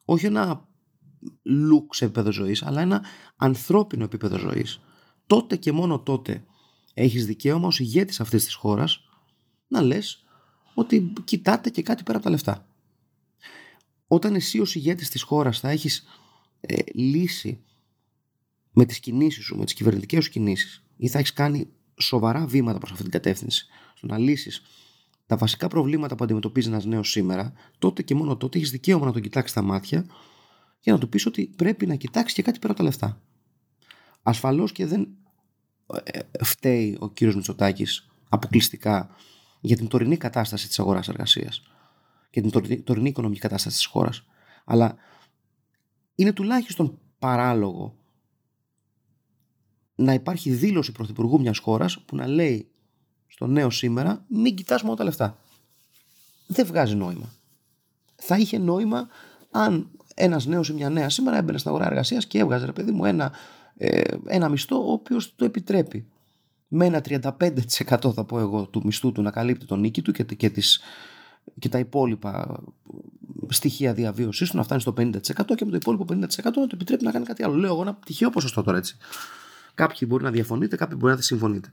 όχι 0.05 0.25
ένα 0.25 0.67
λουξ 1.43 2.01
επίπεδο 2.01 2.31
ζωής 2.31 2.63
αλλά 2.63 2.81
ένα 2.81 3.03
ανθρώπινο 3.35 4.03
επίπεδο 4.03 4.37
ζωής 4.37 4.81
τότε 5.27 5.55
και 5.55 5.71
μόνο 5.71 5.99
τότε 5.99 6.43
έχεις 6.93 7.25
δικαίωμα 7.25 7.67
ως 7.67 7.79
ηγέτης 7.79 8.19
αυτής 8.19 8.45
της 8.45 8.53
χώρας 8.53 8.99
να 9.67 9.81
λες 9.81 10.24
ότι 10.75 11.13
κοιτάτε 11.23 11.69
και 11.69 11.81
κάτι 11.81 12.03
πέρα 12.03 12.17
από 12.17 12.25
τα 12.25 12.31
λεφτά. 12.31 12.67
Όταν 14.07 14.35
εσύ 14.35 14.59
ως 14.59 14.75
ηγέτης 14.75 15.09
της 15.09 15.21
χώρας 15.21 15.59
θα 15.59 15.69
έχεις 15.69 16.03
ε, 16.59 16.75
λύσει 16.93 17.63
με 18.71 18.85
τις 18.85 18.99
κινήσεις 18.99 19.45
σου, 19.45 19.57
με 19.57 19.65
τις 19.65 19.73
κυβερνητικές 19.73 20.23
σου 20.23 20.29
κινήσεις 20.31 20.83
ή 20.97 21.07
θα 21.07 21.19
έχεις 21.19 21.33
κάνει 21.33 21.67
σοβαρά 21.99 22.45
βήματα 22.45 22.77
προς 22.77 22.91
αυτή 22.91 23.03
την 23.03 23.11
κατεύθυνση 23.11 23.65
στο 23.95 24.07
να 24.07 24.17
λύσεις 24.17 24.61
τα 25.25 25.37
βασικά 25.37 25.67
προβλήματα 25.67 26.15
που 26.15 26.23
αντιμετωπίζεις 26.23 26.69
ένας 26.69 26.85
νέος 26.85 27.09
σήμερα, 27.09 27.53
τότε 27.77 28.01
και 28.01 28.15
μόνο 28.15 28.37
τότε 28.37 28.57
έχεις 28.57 28.71
δικαίωμα 28.71 29.05
να 29.05 29.11
τον 29.11 29.21
κοιτάξεις 29.21 29.55
τα 29.55 29.61
μάτια 29.61 30.05
και 30.79 30.91
να 30.91 30.97
του 30.97 31.09
πεις 31.09 31.25
ότι 31.25 31.49
πρέπει 31.55 31.85
να 31.85 31.95
κοιτάξεις 31.95 32.33
και 32.33 32.41
κάτι 32.41 32.59
πέρα 32.59 32.73
από 32.73 32.81
τα 32.81 32.87
λεφτά. 32.87 33.21
Ασφαλώς 34.23 34.71
και 34.71 34.85
δεν 34.85 35.07
ε, 36.03 36.19
φταίει 36.43 36.97
ο 36.99 37.09
κύριος 37.09 37.35
Μητσοτάκης 37.35 38.07
αποκλειστικά 38.29 39.15
για 39.59 39.75
την 39.75 39.87
τωρινή 39.87 40.17
κατάσταση 40.17 40.67
της 40.67 40.79
αγοράς 40.79 41.07
εργασίας 41.07 41.61
και 42.29 42.41
την 42.41 42.51
τωρινή, 42.51 42.81
τωρινή 42.81 43.09
οικονομική 43.09 43.39
κατάσταση 43.39 43.75
της 43.75 43.85
χώρας. 43.85 44.23
Αλλά 44.65 44.95
είναι 46.15 46.33
τουλάχιστον 46.33 46.99
παράλογο 47.19 47.95
να 49.95 50.13
υπάρχει 50.13 50.51
δήλωση 50.51 50.91
πρωθυπουργού 50.91 51.39
μιας 51.39 51.57
χώρας 51.57 51.99
που 51.99 52.15
να 52.15 52.27
λέει 52.27 52.67
στο 53.27 53.47
νέο 53.47 53.69
σήμερα 53.69 54.25
μην 54.27 54.55
κοιτάς 54.55 54.83
μόνο 54.83 54.95
τα 54.95 55.03
λεφτά. 55.03 55.37
Δεν 56.47 56.65
βγάζει 56.65 56.95
νόημα. 56.95 57.33
Θα 58.15 58.37
είχε 58.37 58.57
νόημα 58.57 59.07
αν 59.51 59.89
ένας 60.15 60.45
νέος 60.45 60.69
ή 60.69 60.73
μια 60.73 60.89
νέα 60.89 61.09
σήμερα 61.09 61.37
έμπαινε 61.37 61.57
στην 61.57 61.69
αγορά 61.69 61.85
εργασίας 61.85 62.25
και 62.27 62.39
έβγαζε, 62.39 62.65
ρε 62.65 62.71
παιδί 62.71 62.91
μου, 62.91 63.05
ένα, 63.05 63.31
ε, 63.77 64.01
ένα 64.25 64.49
μισθό 64.49 64.87
ο 64.87 64.91
οποίος 64.91 65.35
το 65.35 65.45
επιτρέπει 65.45 66.05
με 66.75 66.85
ένα 66.85 67.01
35% 67.07 68.13
θα 68.13 68.23
πω 68.23 68.39
εγώ 68.39 68.65
του 68.67 68.81
μισθού 68.85 69.11
του 69.11 69.21
να 69.21 69.31
καλύπτει 69.31 69.65
τον 69.65 69.79
νίκη 69.79 70.01
του 70.01 70.11
και, 70.11 70.23
και, 70.23 70.49
τις, 70.49 70.79
και 71.59 71.69
τα 71.69 71.79
υπόλοιπα 71.79 72.63
στοιχεία 73.49 73.93
διαβίωσής 73.93 74.49
του 74.49 74.57
να 74.57 74.63
φτάνει 74.63 74.81
στο 74.81 74.93
50% 74.97 75.11
και 75.55 75.65
με 75.65 75.71
το 75.71 75.75
υπόλοιπο 75.75 76.05
50% 76.09 76.13
να 76.43 76.51
του 76.51 76.69
επιτρέπει 76.73 77.03
να 77.03 77.11
κάνει 77.11 77.25
κάτι 77.25 77.43
άλλο. 77.43 77.55
Λέω 77.55 77.71
εγώ 77.71 77.81
ένα 77.81 77.97
τυχαίο 78.05 78.29
ποσοστό 78.29 78.63
τώρα 78.63 78.77
έτσι. 78.77 78.97
Κάποιοι 79.73 80.07
μπορεί 80.11 80.23
να 80.23 80.31
διαφωνείτε, 80.31 80.75
κάποιοι 80.75 80.95
μπορεί 80.99 81.09
να 81.09 81.15
δεν 81.15 81.23
συμφωνείτε. 81.23 81.71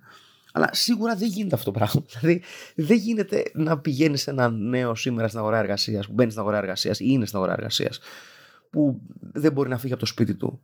Αλλά 0.53 0.69
σίγουρα 0.73 1.17
δεν 1.17 1.29
γίνεται 1.29 1.55
αυτό 1.55 1.73
το 1.73 1.79
πράγμα. 1.79 2.03
Δηλαδή, 2.21 2.43
δεν 2.75 2.97
γίνεται 2.97 3.43
να 3.55 3.79
πηγαίνεις 3.79 4.23
σε 4.23 4.31
ένα 4.31 4.51
νέο 4.51 4.95
σήμερα 4.95 5.29
στην 5.29 5.41
αγορά 5.41 5.59
εργασίας, 5.59 6.07
που 6.07 6.13
μπαίνει 6.13 6.31
στην 6.31 6.43
αγορά 6.43 6.59
εργασίας 6.59 7.01
ή 7.01 7.05
είναι 7.09 7.27
στην 7.27 7.39
αγορά 7.39 7.53
εργασίας, 7.53 8.01
που 8.71 9.01
δεν 9.21 9.53
μπορεί 9.53 9.69
να 9.69 9.79
φύγει 9.79 9.93
από 9.93 10.03
το 10.03 10.09
σπίτι 10.09 10.35
του 10.35 10.61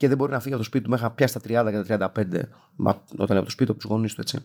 και 0.00 0.08
δεν 0.08 0.16
μπορεί 0.16 0.32
να 0.32 0.40
φύγει 0.40 0.54
από 0.54 0.62
το 0.62 0.68
σπίτι 0.68 0.84
του 0.84 0.90
μέχρι 0.90 1.04
να 1.04 1.10
πιάσει 1.10 1.40
τα 1.40 1.40
30 1.64 1.84
και 1.86 1.96
τα 1.96 2.12
35, 2.16 2.40
μα, 2.76 2.90
όταν 3.12 3.26
είναι 3.28 3.36
από 3.38 3.44
το 3.44 3.50
σπίτι 3.50 3.70
από 3.70 3.80
τους 3.80 3.90
γονείς 3.90 4.14
του, 4.14 4.20
έτσι. 4.20 4.44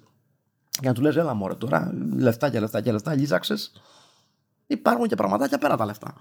Για 0.80 0.89
να 0.89 0.96
του 0.96 1.02
λες, 1.02 1.15
έλα 1.15 1.34
μωρέ 1.34 1.56
τώρα, 1.56 1.94
λεφτά 2.15 2.50
και 2.50 2.60
λεφτά 2.60 2.82
και 2.82 2.91
λεφτά, 2.91 3.15
λύσαξε. 3.15 3.56
Υπάρχουν 4.68 5.08
και 5.08 5.15
πραγματάκια 5.15 5.58
πέρα 5.58 5.78
τα 5.78 5.86
λεφτά. 5.86 6.13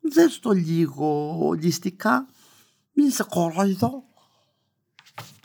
Δεν 0.00 0.28
στο 0.28 0.50
λίγο 0.50 1.56
ληστικά, 1.60 2.26
μην 2.92 3.10
σε 3.10 3.24
κορόιδο. 3.28 4.04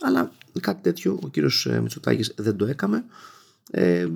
Αλλά 0.02 0.32
κάτι 0.60 0.82
τέτοιο 0.82 1.20
ο 1.24 1.28
κύριος 1.28 1.66
ε, 1.66 1.82
Μητσοτάκης 1.82 2.34
δεν 2.38 2.58
το 2.58 2.66
έκαμε. 2.66 3.06
Ε, 3.72 4.08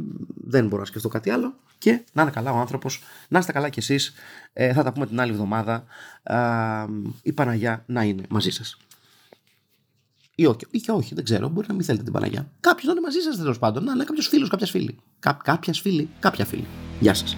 δεν 0.43 0.67
μπορώ 0.67 0.81
να 0.81 0.87
σκεφτώ 0.87 1.07
κάτι 1.07 1.29
άλλο. 1.29 1.55
Και 1.77 2.03
να 2.13 2.21
είναι 2.21 2.31
καλά 2.31 2.51
ο 2.51 2.57
άνθρωπος, 2.57 3.03
να 3.27 3.39
είστε 3.39 3.51
καλά 3.51 3.69
κι 3.69 3.79
εσείς. 3.79 4.13
Ε, 4.53 4.73
θα 4.73 4.83
τα 4.83 4.93
πούμε 4.93 5.05
την 5.05 5.19
άλλη 5.19 5.31
εβδομάδα. 5.31 5.83
Ε, 6.23 6.35
η 7.21 7.33
Παναγιά 7.33 7.83
να 7.85 8.03
είναι 8.03 8.23
μαζί 8.29 8.49
σας. 8.49 8.77
Ή 10.35 10.45
όχι, 10.45 10.57
ή 10.71 10.79
και 10.79 10.91
όχι, 10.91 11.15
δεν 11.15 11.23
ξέρω. 11.23 11.49
Μπορεί 11.49 11.67
να 11.67 11.73
μην 11.73 11.83
θέλετε 11.83 12.03
την 12.03 12.13
Παναγιά. 12.13 12.49
Κάποιος 12.59 12.85
να 12.85 12.91
είναι 12.91 13.01
μαζί 13.01 13.19
σας 13.19 13.37
τέλος 13.37 13.59
πάντων. 13.59 13.83
Να 13.83 13.91
είναι 13.91 14.03
κάποιος 14.03 14.27
φίλος, 14.27 14.49
κάποιας 14.49 14.69
φίλη. 14.69 14.97
Κά, 15.19 15.39
κάποιας 15.43 15.79
φίλη, 15.79 16.09
κάποια 16.19 16.45
φίλη. 16.45 16.65
Γεια 16.99 17.13
σας. 17.13 17.37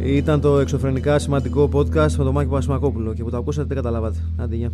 Ήταν 0.00 0.40
το 0.40 0.58
εξωφρενικά 0.58 1.18
σημαντικό 1.18 1.68
podcast 1.72 2.12
με 2.12 2.24
τον 2.24 2.32
Μάκη 2.32 2.50
Πασμακόπουλο 2.50 3.14
και 3.14 3.22
που 3.22 3.30
το 3.30 3.36
ακούσατε 3.36 3.66
δεν 3.66 3.76
καταλάβατε. 3.76 4.18
Άντε, 4.36 4.56
γεια. 4.56 4.72